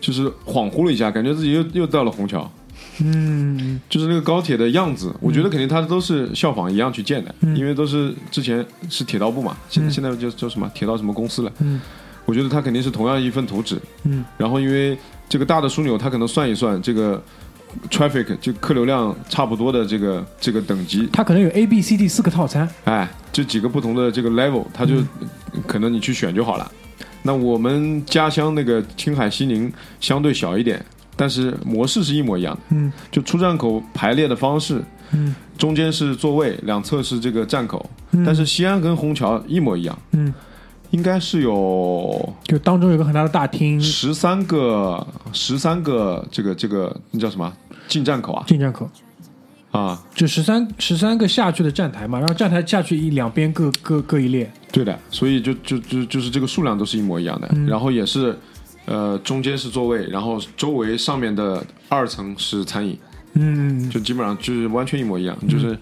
[0.00, 2.48] 就是恍惚了一下，感觉自己又又到了虹桥。
[3.00, 3.80] 嗯。
[3.88, 7.56] 就是那个高铁的样子，我觉得肯定它都是效仿一样去建的，嗯。
[7.56, 11.52] 因为都是之前是铁道部嘛，现在、现在叫叫什么铁道什么公司了。
[11.60, 11.80] 嗯。
[12.24, 14.24] 我觉得它肯定是同样一份图纸，嗯。
[14.36, 17.22] 然后因为这个大的枢纽，它可能算一算这个
[17.90, 24.94] traffic 就客流量差不多的这个这个等级，它可能有 A、B、C、D 四个套餐，哎，这几个不同的这个 level，它就、
[25.66, 26.72] 可能你去选就好了。
[27.22, 30.84] 那我们家乡那个青海西宁相对小一点，
[31.16, 32.92] 但是模式是一模一样的，嗯。
[33.10, 35.34] 就出站口排列的方式，嗯。
[35.56, 38.22] 中间是座位，两侧是这个站口，嗯。
[38.24, 40.32] 但是西安跟虹桥一模一样，嗯，
[40.90, 47.50] 应该是有就当中有个很大的大厅，十三个十三个这个这个那叫什么？
[47.88, 48.44] 进站口啊？
[48.46, 48.90] 进站口，
[49.70, 57.66] 啊，就十三十三个下去的站台嘛，然后站台下去一两边各各各一列，对的，所以就就就就是这个数量都是一模一样的，嗯。
[57.66, 58.36] 然后也是
[58.86, 62.98] 呃中间是座位，然后周围上面的二层是餐饮，
[63.34, 65.78] 嗯就基本上就是完全一模一样，就是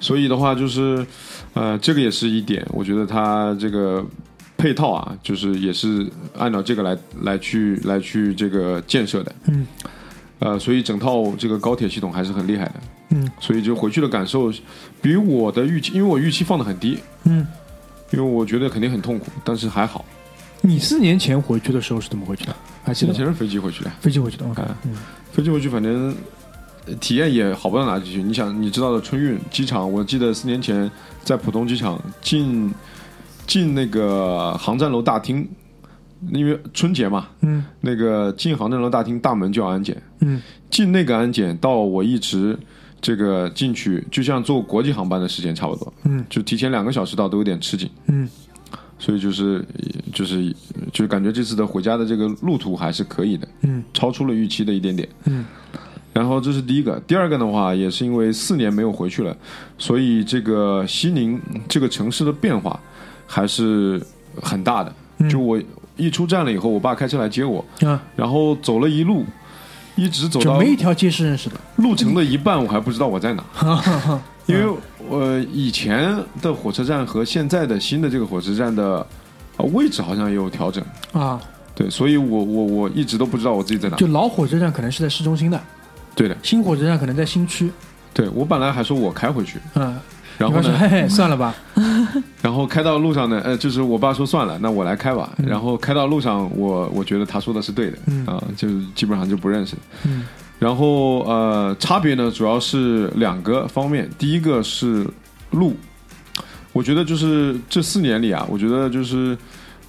[0.00, 1.06] 所以的话就是
[1.54, 4.04] 呃这个也是一点，我觉得它这个。
[4.58, 9.66] 配套啊，就是也是按照这个来来去来去这个建设的，嗯
[10.38, 12.74] 呃，所以整套这个高铁系统还是很厉害的，
[13.10, 14.50] 嗯所以就回去的感受
[15.02, 17.46] 比我的预期，因为我预期放的很低，嗯。
[18.12, 20.02] 因为我觉得肯定很痛苦，但是还好。
[20.62, 22.56] 你四年前回去的时候是怎么回去的？
[22.82, 24.94] 还记得以前是飞机回去的，飞机回去的，OK，啊嗯。
[25.32, 26.14] 飞机回去反正
[26.86, 28.22] 呃体验也好不到哪里去。
[28.22, 30.90] 你想，你知道的春运机场，我记得四年前
[31.22, 32.72] 在浦东机场进
[33.46, 35.46] 进那个航站楼大厅，
[36.32, 37.64] 因为春节嘛，嗯。
[37.80, 40.40] 那个进航站楼大厅大门就要安检，嗯。
[40.70, 42.58] 进那个安检到我一直
[43.00, 46.24] 这个进去，就像坐国际航班的时间差不多，嗯。
[46.30, 47.90] 就提前两个小时到都有点吃紧。
[48.06, 48.28] 嗯
[48.98, 49.64] 所以就是
[50.12, 50.50] 就是
[50.92, 55.08] 就是感觉这次的回家的这个路途还是可以的，嗯超出了预期的一点点。
[55.24, 55.44] 嗯
[56.12, 59.36] 然后这是第一个，第二个的话，也是因为四年没有回去了，
[59.76, 61.38] 所以这个西宁
[61.68, 62.80] 这个城市的变化
[63.26, 64.00] 还是
[64.40, 64.90] 很大的。
[65.18, 65.60] 嗯就我
[65.96, 69.26] 一出站了以后，我爸开车来接我，啊，然后走了一路，
[69.94, 73.44] 一直走就到每一条街是认识的，路程的一半，我还不知道我在哪。
[74.46, 74.74] 因为
[75.08, 79.06] 呃以前的火车站和现在的新的这个火车站的
[79.56, 81.40] 呃位置好像也有调整，啊，
[81.74, 83.96] 对，所以我我我一直都不知道我自己在哪。
[83.96, 85.60] 就老火车站可能是在市中心的，
[86.14, 87.70] 对的，新火车站可能在新区，
[88.14, 89.98] 对我本来还说我开回去，嗯，
[90.38, 91.54] 然后说嘿嘿，算了吧，
[92.40, 95.32] 然后开到路上呢，呃，就是我爸说算了，那我来开吧。
[95.38, 98.24] 然后开到路上，我我觉得他说的是对的，嗯。
[98.26, 99.74] 啊，就是基本上就不认识。
[100.04, 100.24] 嗯
[100.58, 105.06] 然后呃，差别呢主要是两个方面，第一个是
[105.50, 105.76] 路，
[106.72, 109.36] 我觉得就是这四年里啊，我觉得就是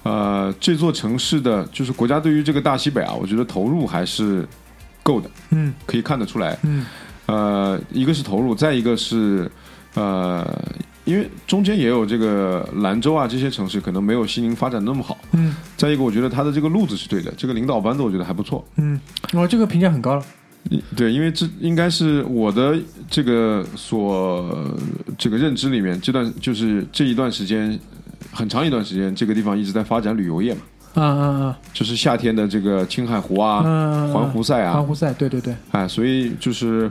[0.02, 4.46] 呃这座城市的就是国家对于这个大西北啊，我觉得投入还是
[5.02, 5.72] 够的，嗯。
[5.86, 6.58] 可以看得出来。
[6.62, 6.84] 嗯。
[7.26, 9.50] 呃，一个是投入，再一个是
[9.94, 10.46] 呃，
[11.04, 15.54] 因为中间也有这个兰州啊这些城市可能没有西宁发展那么好，嗯。
[15.76, 18.66] 再一个我觉得他的这个路子是对的，这个领导班子我觉得还不错。
[18.76, 19.00] 嗯，
[19.32, 20.22] 哦，这个评价很高了，
[20.94, 22.78] 对，因为这应该是我的
[23.08, 24.68] 这个所
[25.16, 27.78] 这个认知里面，这段就是这一段时间
[28.32, 30.60] 很长一段时间，这个地方一直在发展旅游业嘛，
[30.94, 36.90] 啊啊啊，就是夏天的这个青海湖啊、嗯，环湖赛啊，环湖赛，对对对，哎，所以就是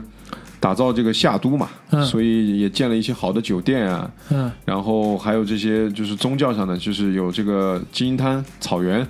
[0.58, 9.06] 打造这个夏都嘛，嗯所以也建了一些好的酒店啊，嗯然后还有这些就是宗教上的，就是有这个金银滩草原、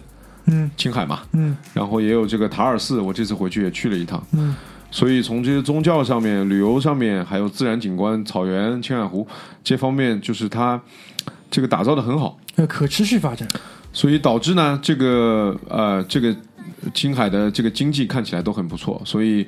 [0.50, 0.70] 嗯。
[0.76, 1.56] 青海嘛，嗯。
[1.72, 4.22] 然后也有这个塔尔寺，我这次回去也去了一趟。
[4.32, 4.54] 嗯。
[4.90, 9.26] 所以从这些宗教上面、旅游上面，还有自然景观、草原、青海湖
[9.62, 10.80] 这方面，就是它
[11.50, 13.46] 这个打造的很好，呃，可持续发展，
[13.92, 16.34] 所以导致呢，这个呃，这个
[16.94, 18.98] 青海的这个经济看起来都很不错。
[19.04, 19.46] 所以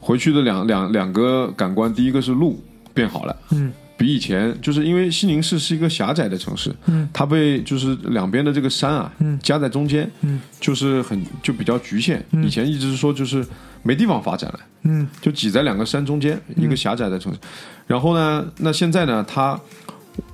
[0.00, 2.60] 回去的两两两个感官，第一个是路
[2.92, 7.06] 变好了，嗯比以前，就是因为西宁市是一个狭窄的城市，嗯。
[7.12, 10.40] 它被就是两边的这个山啊，嗯夹在中间，嗯。
[10.58, 12.24] 就是很就比较局限。
[12.32, 12.42] 嗯。
[12.42, 13.46] 以前一直是说就是
[13.82, 15.06] 没地方发展了，嗯。
[15.20, 17.38] 就挤在两个山中间，一个狭窄的城市。
[17.86, 19.60] 然后呢，那现在呢，它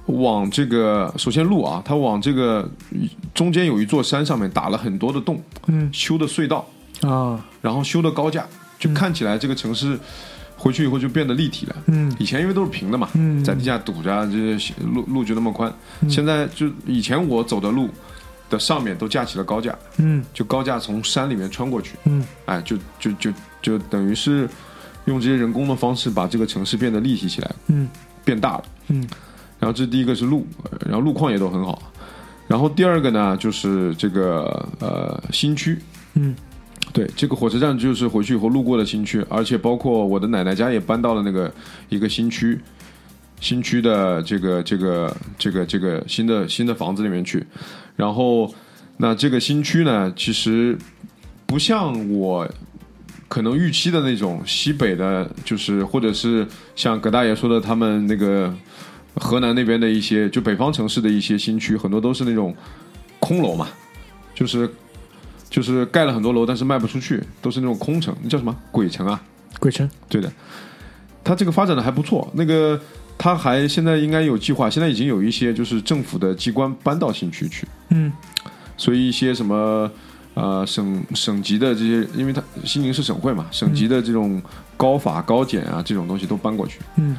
[0.06, 2.70] 往这个首先路啊，它往这个
[3.34, 5.90] 中间有一座山上面打了很多的洞，嗯。
[5.92, 6.64] 修的隧道，
[7.00, 7.44] 啊。
[7.60, 8.46] 然后修的高架，
[8.78, 9.98] 就看起来这个城市
[10.66, 11.76] 回去以后就变得立体了。
[11.86, 12.12] 嗯。
[12.18, 13.42] 以前因为都是平的嘛，嗯。
[13.44, 15.72] 在地下堵着啊，这些路路就那么宽。
[16.08, 17.88] 现在就以前我走的路
[18.50, 20.24] 的上面都架起了高架，嗯。
[20.34, 22.26] 就高架从山里面穿过去，嗯。
[22.46, 24.48] 哎，就就就就等于是
[25.04, 27.88] 用这些人工的方式把这个城市变得立体起来，嗯。
[28.24, 28.64] 变大了。
[28.88, 29.06] 嗯。
[29.60, 31.80] 然后这第一个是路，呃然后路况也都很好。
[32.48, 35.78] 然后第二个呢，就是这个呃新区，
[36.14, 36.34] 嗯
[36.92, 41.52] 对，这个火车站就是回去以后路过的新区，而且包括我的奶奶家也搬到了那个
[41.90, 42.58] 一个新区，
[43.40, 47.44] 新区的这个这个这个这个新的新的房子里面去。
[47.96, 48.54] 然后，
[48.96, 50.76] 那这个新区呢，其实
[51.44, 52.48] 不像我
[53.28, 58.54] 可能预期的那种西北的，就是或者是像葛大爷说的，他们那个
[59.16, 62.54] 河南那边的一些，就北方城市的一些新区，很多都是那种
[63.18, 63.68] 空楼嘛，
[64.34, 64.70] 就是
[65.48, 68.54] 就是盖了很多楼，但是卖不出去，都是那种空城，那叫什么？
[68.70, 69.06] 鬼城。
[69.06, 69.20] 啊？
[69.58, 69.88] 鬼城。
[70.08, 70.30] 对的，
[71.24, 72.30] 它这个发展的还不错。
[72.34, 72.80] 那个
[73.16, 78.12] 它还现在应该有计划，现在已经有一些就是政府的机关搬到新区去，嗯。
[78.76, 79.90] 所以一些什么
[80.34, 84.42] 呃省省级的这些，因为它西宁是省会嘛，省级的这种
[84.76, 87.16] 高法高检啊这种东西都搬过去，嗯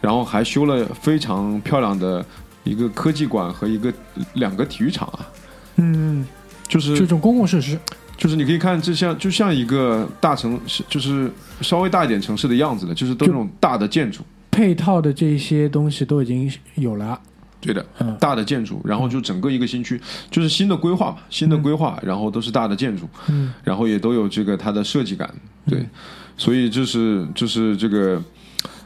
[0.00, 2.24] 然后还修了非常漂亮的
[2.62, 3.92] 一个科技馆和一个
[4.34, 5.28] 两个体育场啊，
[5.76, 6.26] 嗯，
[6.68, 7.78] 就是这种公共设施。
[8.16, 11.28] 就是你可以看，这像就像一个大城市，就是
[11.60, 17.20] 稍微大一点城市的样子的，就是都是那种大的建筑，配套的这些东西都已经有了。
[17.60, 18.16] 对的，嗯。
[18.20, 20.00] 大的建筑，然后就整个一个新区，
[20.30, 23.52] 就是新的规划嘛，新的规划，然后都是大的建筑，嗯。
[23.64, 25.28] 然后也都有这个它的设计感，
[25.66, 25.84] 对，
[26.36, 28.22] 所以就是就是这个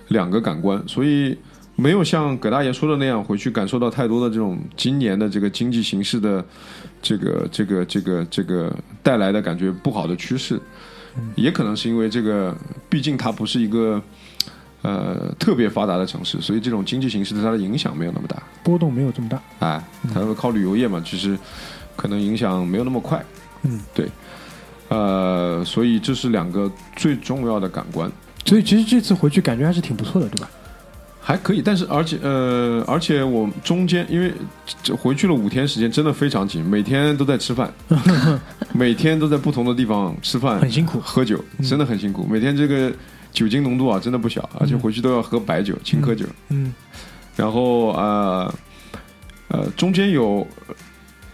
[0.08, 1.36] 两个感官，所以
[1.80, 6.44] 没有像葛大爷说的那样回去感受到太多的这种今年的这个经济形势的
[7.00, 10.60] 这个这个这个这个带来的感觉不好的趋势，
[11.36, 12.52] 也可能是因为这个，
[12.88, 14.02] 毕竟它不是一个。
[14.80, 18.40] 呃，特别发达的城市，所以这种经济形势对它的影响没有那么大。
[18.62, 19.42] 波动没有这么大。
[19.58, 21.36] 哎，它们靠旅游业嘛，其实
[21.96, 23.22] 可能影响没有那么快。
[23.64, 24.08] 嗯，对，
[24.86, 28.08] 呃，所以这是两个最重要的感官，
[28.44, 30.48] 所以其实这次回去感觉还是挺不错的，对吧？
[31.28, 31.60] 还可以。
[31.60, 34.32] 但是而且呃，而且我中间因为
[34.82, 37.70] 这回去了五天时间，真的非常紧，每天都在吃饭，
[38.72, 42.26] 每天都在不同的地方吃饭，很辛苦喝酒，真的很辛苦。
[42.26, 42.90] 每天这个
[43.30, 46.24] 酒精浓度啊，真的不小，而且回去都要喝白酒、青稞酒。
[46.48, 46.72] 嗯
[47.36, 48.54] 然后呃
[49.48, 50.46] 呃，中间有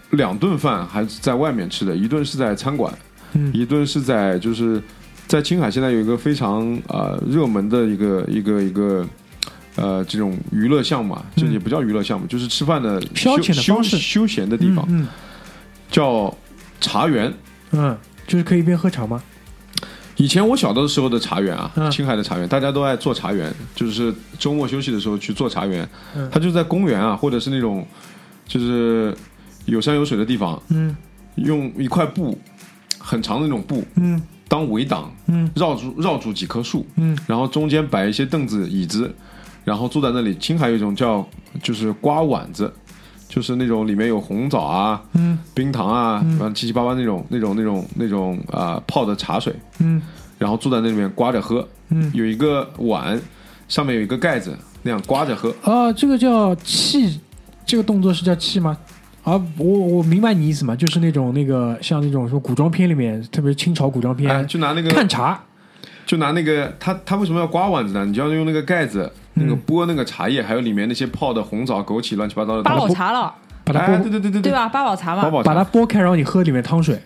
[0.09, 2.93] 两顿饭还是在外面吃的，一顿是在餐馆，
[3.31, 4.83] 嗯一顿是在就是
[5.25, 9.07] 在青海现在有一个非常呃热门的一个一个一个
[9.75, 13.97] 呃这种娱乐项目啊，这也不叫娱乐项目，就是吃饭的嗯消遣的休方式。
[13.97, 15.07] 休休闲的地方，嗯
[15.91, 16.35] 叫
[16.81, 17.33] 茶园。
[17.71, 17.97] 嗯，
[18.27, 19.21] 就是可以一边喝茶吗？
[20.17, 21.91] 以前我小的时候的茶园啊，嗯。
[21.91, 25.87] 青海的茶园，大家都爱做茶园，就是周末休息的时候去做茶园。
[26.15, 26.29] 嗯。
[26.31, 27.85] 它就在公园啊，或者是那种
[28.47, 29.13] 就是
[29.65, 30.95] 有山有水的地方，嗯。
[31.35, 32.39] 用一块布
[32.97, 34.21] 很长的那种布嗯。
[34.47, 35.51] 当围挡，嗯。
[35.53, 37.17] 绕住绕住几棵树，嗯。
[37.27, 39.13] 然后中间摆一些凳子椅子，
[39.65, 40.33] 然后坐在那里。
[40.35, 41.27] 青海有一种叫
[41.61, 42.71] 就是刮碗子，
[43.27, 46.23] 就是那种里面有红枣啊、嗯冰糖啊，
[46.55, 50.01] 七七八八那种那种那种那种啊、泡的茶水，嗯
[50.37, 53.19] 然后坐在那里面刮着喝，嗯有一个碗
[53.67, 55.53] 上面有一个盖子，那样刮着喝。
[55.63, 57.19] 啊，这个叫气，
[57.65, 58.77] 这个动作是叫气吗？
[59.23, 65.41] 啊，我我明白你意思嘛，就是那种那个像那种说古装片里面，特别清朝古装片，哎，就拿那个看茶，
[66.05, 68.05] 就拿那个他他为什么要刮碗子呢？
[68.05, 69.47] 你就要用那个盖子，那嗯。
[69.47, 72.87] 个剥那个茶叶，还有里面那些泡的红枣、枸杞、乱七八糟的八东西。
[72.89, 73.33] 宝茶了，
[73.65, 74.51] 哎，把它剥对对对对对？
[74.51, 74.67] 吧？
[74.67, 75.53] 八宝茶嘛，八宝茶。
[75.53, 76.99] 把它剥开，然后你喝里面汤水，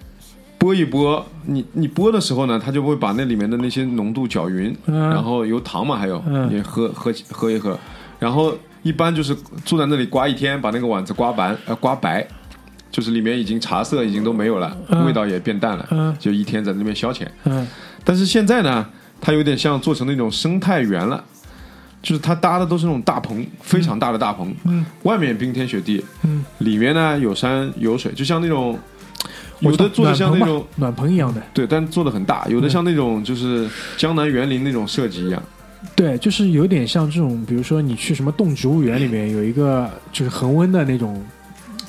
[0.57, 5.09] 剥一剥，你你剥的时候呢，它就会把那里面的那些浓度搅匀，嗯。
[5.09, 6.49] 然后有糖嘛，还有嗯。
[6.51, 7.77] 你喝喝喝一喝，
[8.19, 8.53] 然后
[8.84, 12.25] 一般就是坐在那里刮一天，把那个碗子刮白呃刮白，
[12.91, 15.05] 就是里面已经茶色已经都没有了，嗯。
[15.05, 16.15] 味道也变淡了，嗯。
[16.19, 17.25] 就一天在那边消遣。
[17.45, 17.65] 嗯。
[18.03, 18.86] 但是现在呢，
[19.21, 21.23] 它有点像做成那种生态园了，
[22.02, 28.78] 就是它搭的都是那种大棚，非常大的大棚，嗯外面冰天雪地，嗯，里面呢有山有水，就像那种
[29.60, 35.43] 有的做的像那种暖棚一样的，对，但做的很大，有的像那种就是江南园林那种设计一样，
[35.95, 41.22] 对，就是有点像这种，比如说你去什么动植物园里面有一个就是恒温的那种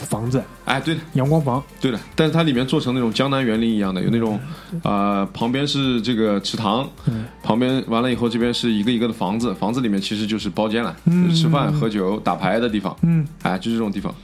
[0.07, 4.39] 房子，哎，对的，阳光房，对的，但是它里面做成那种江南园林一样的，有那种
[4.83, 7.25] 啊、旁边是这个池塘，嗯。
[7.43, 14.15] 旁边完了以后这边是一个一个的房子，房子里面其实就是包间了，嗯就是吃饭、喝酒、打牌的地方，嗯，哎，就是这种地方。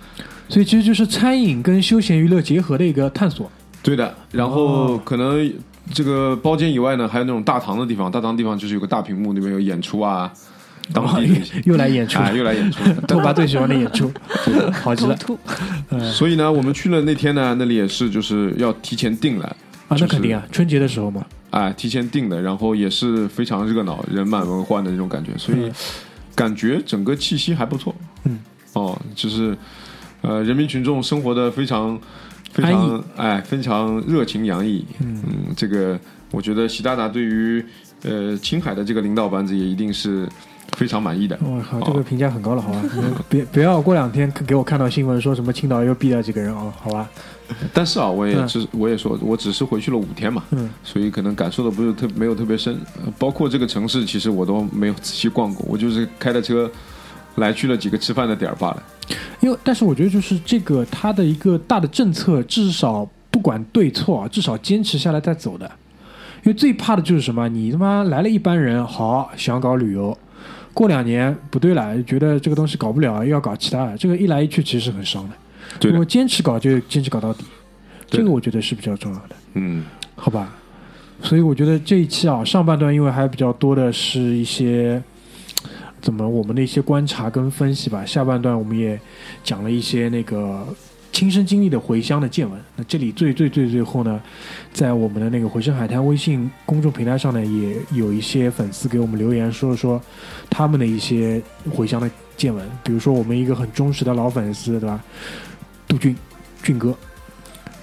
[0.49, 3.51] 所以其实就是餐饮跟休闲娱乐结合的一个探索。
[3.83, 5.01] 对的，然后哦。
[5.05, 5.53] 可能
[5.93, 10.33] 这个包间以外呢，还有那种大堂的地方，大堂地方就是有个大屏幕，那边有演出啊，
[10.93, 12.83] 当地的一些又来演出，啊，又来演出。
[13.07, 14.13] 兔爸最喜欢的演出，
[14.73, 15.15] 好极了。
[15.17, 15.39] 兔。
[16.13, 19.57] 所以呢，我们去了那天呢，那里也是就是要提前订了。
[19.89, 19.97] 啊！
[20.01, 25.71] 那肯定啊，春节的时候嘛，啊，提前订的，然后也是非常热闹，人满为患的那种感觉，所以
[26.35, 27.95] 感觉整个气息还不错。
[28.25, 28.41] 嗯，
[28.73, 29.57] 哦，就是
[30.23, 31.97] 呃，人民群众生活的非常
[32.53, 34.85] 非常哎，非常热情洋溢。
[34.99, 35.23] 嗯
[35.57, 35.97] 这个
[36.33, 37.65] 我觉得习大大对于
[38.03, 40.29] 呃青海的这个领导班子也一定是
[40.77, 41.39] 非常满意的。
[41.43, 42.83] 我靠，这个评价很高了，好吧？
[43.29, 47.09] 别不要过两天给我看到新闻说什么青岛又毙掉几个人啊，好吧？
[47.73, 52.75] 但是啊，我也嗯只我也说，我只是回去了五天嘛，嗯所以可能感受的不是特没有特别深。
[53.05, 56.71] 呃包括这个城市，其实我都没有仔细逛过，我就是开的车
[57.37, 58.83] 来去了几个吃饭的点儿罢了。
[59.41, 65.71] 因为但是我觉得就是这个它的一个大的政策，至少不管对错啊，至少坚持下来再走的。
[66.43, 67.49] 因为最怕的就是什么？
[67.49, 70.17] 你他妈来了一班人，好想搞旅游，
[70.77, 75.35] 过两年不对了，觉得这个东西搞不了，又要搞其他的，这个一来一去其实是很伤的。
[75.81, 75.93] 对的。
[75.93, 77.47] 如果坚持搞就坚持搞到底，
[78.11, 79.37] 这个我觉得是比较重要的。
[79.55, 79.83] 嗯，
[80.17, 80.55] 好吧，
[81.23, 85.03] 所以我觉得这一期啊，上半段因为还比较多的是一些
[86.03, 89.01] 怎么我们的一些观察跟分析吧，下半段我们也
[89.43, 90.63] 讲了一些那个
[91.17, 92.61] 亲身经历的回乡的见闻。
[92.77, 94.21] 那这里最最最最后呢，
[94.71, 99.99] 在我们的那个回声海滩微信公众平台上呢，也有一些粉丝给我们留言说说
[100.51, 101.41] 他们的一些
[101.73, 105.03] 回乡的见闻，比如说我们一个很忠实的老粉丝，对吧？
[105.89, 106.15] 杜俊
[106.63, 106.95] 俊哥，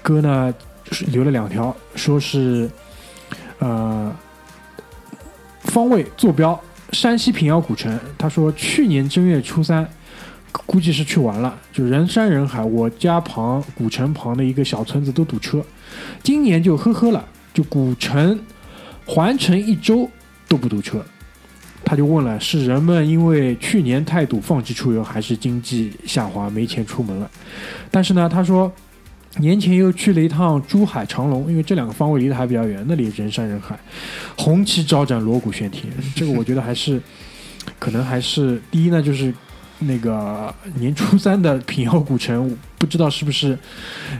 [0.00, 0.54] 哥呢
[0.92, 2.70] 是留了两条，说是
[3.58, 4.14] 呃
[5.62, 6.62] 方位坐标
[6.92, 7.98] 山西平遥古城。
[8.16, 9.84] 他说去年正月初三，
[10.66, 15.64] 估计是去玩了，就人山人海，我家旁古城旁的一个小村子都堵车。
[16.22, 18.38] 今年就呵呵了，就古城
[19.04, 20.08] 环城一周
[20.48, 21.04] 都不堵车。
[21.84, 27.30] 他就问了：是人们因为去年太堵放弃出游，还是经济下滑没钱出门了？
[27.90, 28.72] 但是呢，他说
[29.38, 33.78] 年前又去了一趟珠海长隆，因为这两个方位离得还比较远，那里人山人海，
[34.38, 35.92] 红旗招展，锣鼓喧天。
[36.14, 36.98] 这个我觉得还是
[37.78, 39.34] 可能还是第一呢，就是
[39.80, 43.58] 那个年初三的平遥古城，不知道是不是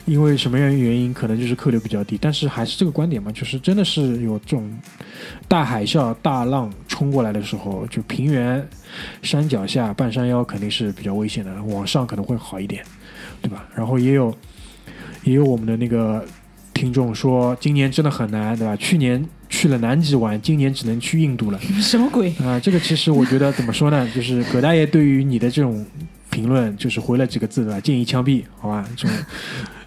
[0.05, 4.79] 因为什么样原因，可能就是客流比较低，但是还是这个观点嘛，就是真的是有这种
[5.49, 8.69] 大海啸、大浪冲过来的时候，就平原
[9.23, 12.85] 山脚下半山腰肯定是比较危险的，往上可能会好一点，
[13.41, 13.67] 对吧？
[13.75, 14.37] 然后也有
[15.23, 16.25] 也有我们的那个
[16.75, 18.77] 听众说，今年真的很难，对吧？
[18.77, 21.59] 去年去了南极玩，今年只能去印度了。
[21.81, 22.31] 什么鬼？
[22.45, 25.87] 啊、这个其实我觉得怎么说呢， 就是葛大爷对于你的这种
[26.31, 27.81] 评论，就是回了几个字对吧？
[27.81, 28.85] 建议枪毙，好吧？
[28.97, 29.17] 这种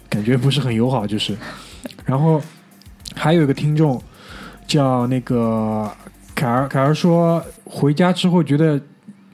[0.08, 1.36] 感觉不是很友好，就是。
[2.06, 2.42] 然后
[3.14, 4.02] 还有一个听众
[4.66, 5.90] 叫那个
[6.34, 8.80] 凯儿，凯儿说回家之后觉得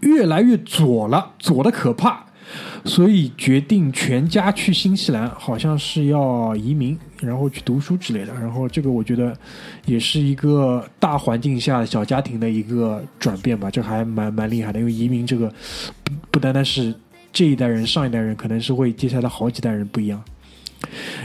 [0.01, 2.27] 越来越左了，左的可怕，
[2.85, 8.33] 所以决定全家去新西兰，好像是要移民，然后去读书之类的。
[8.35, 9.37] 然后这个我觉得
[9.87, 14.79] 也是一个大环境下小家庭的一个转变吧，这还蛮蛮厉害的。
[14.79, 15.53] 因为移民这个
[16.03, 16.95] 不不单单是
[17.33, 20.23] 这一代人、上一代人，可能是会接下来好几代人不一样。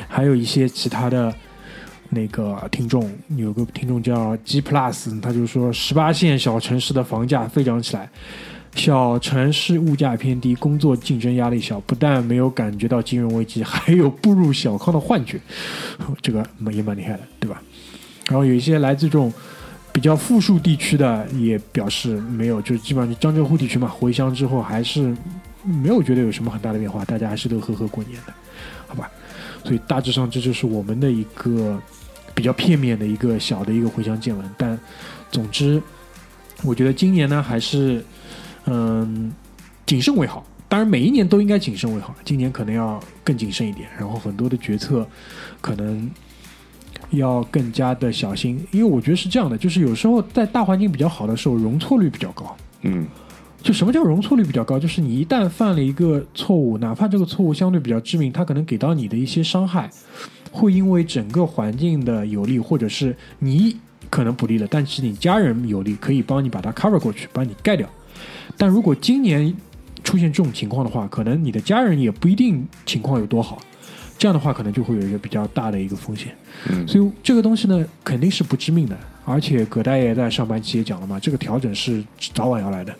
[0.07, 1.33] 还有一些其他的
[2.09, 8.09] 那个听众，有个听众叫 G Plus，他就说十八线小城市的房价飞涨起来。
[8.75, 15.39] 小城市物价偏低，工作竞争压力小，不但没有感觉到金融危机，还有步入小康的幻觉，
[16.21, 17.61] 这个也蛮厉害的，对吧？
[18.27, 19.33] 然后有一些来自这种
[19.91, 25.15] 比较富庶地区的也表示没有，就是基本上就江浙沪地区嘛，回乡之后还是
[25.63, 28.33] 没有觉得有什么很大的变化，大家还是都呵呵过年的，
[28.87, 29.09] 好吧？
[29.63, 31.77] 所以大致上这就是我们的一个
[32.33, 34.79] 比较片面的一个小的一个回乡见闻，但
[35.31, 35.81] 总之，
[36.63, 38.01] 我觉得今年呢还是
[38.69, 39.31] 嗯
[39.85, 40.45] 谨慎为好。
[40.67, 45.03] 当然，每一年都应该谨慎为好，今年可能要更谨慎一点，然后很多的决策
[45.61, 46.07] 可能
[47.09, 52.55] 要更加的小心，因为我觉得是这样的，就是有时候在大环境比较好的时候，容错率比较高。
[52.83, 53.07] 嗯，
[53.63, 54.77] 就什么叫容错率比较高？
[54.77, 59.89] 就是你一旦犯了一个错误，哪怕这个错误相对比较致命，它可能给到你的一些伤害，
[60.51, 63.75] 会因为整个环境的有利，或者是你
[64.11, 67.89] 可能不利了，但是你家人有利，可以帮你把它 cover 过去，帮你盖掉。
[68.59, 69.55] 但如果今年
[70.03, 73.57] 出现这种情况的话，可能你的家人也不一定情况有多好，
[74.17, 76.35] 这样的话可能就会有一个比较大的一个风险。
[76.69, 78.97] 嗯所以这个东西呢，肯定是不致命的。
[79.23, 82.03] 而且葛大爷在上半期也讲了嘛，这个调整是
[82.33, 82.93] 早晚要来的。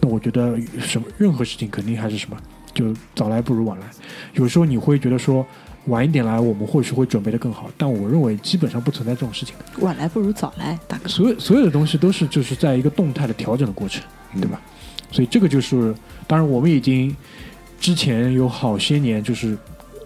[0.00, 2.36] 那我觉得什么任何事情肯定还是什么，
[2.72, 3.86] 就早来不如晚来。
[4.34, 5.44] 有时候你会觉得说
[5.86, 9.82] 晚一点来，我们或许会准备的更好，但我认为基本上不存在这种事情的。
[9.82, 11.08] 晚来不如早来，大哥。
[11.08, 14.02] 所有所有的东西都是就是在一个动态的调整的过程，
[14.34, 14.60] 对吧？
[15.10, 15.94] 所以这个就是，
[16.26, 17.14] 当然我们已经
[17.80, 19.56] 之前有好些年，就是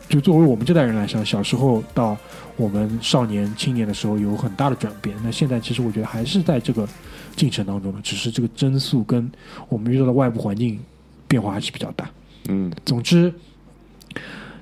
[0.09, 2.17] 就作为我们这代人来说，小时候到
[2.57, 5.17] 我们少年青年的时候有很大的转变。
[5.23, 6.89] 那现在其实我觉得还是在这个
[7.37, 9.31] 进程当中的，只是这个增速跟
[9.69, 10.79] 我们遇到的外部环境
[11.27, 12.09] 变化还是比较大。
[12.49, 13.33] 嗯总之，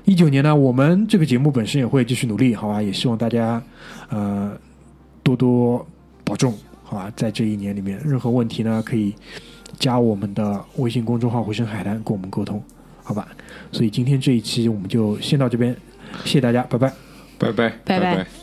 [0.04, 2.80] 一九年呢，我们这个节目本身也会继续努力，好吧？
[2.82, 3.62] 也希望大家
[4.08, 4.52] 呃
[5.22, 5.86] 多多
[6.24, 7.12] 保重，好吧？
[7.16, 9.14] 在这一年里面，任何问题呢可以
[9.78, 12.62] 加我们的微信公众号“回声海滩”跟我们沟通，
[13.02, 13.28] 好吧？
[13.70, 15.74] 所以今天这一期我们就先到这边，
[16.24, 16.92] 谢谢大家，拜拜。
[17.38, 18.41] 拜拜拜拜拜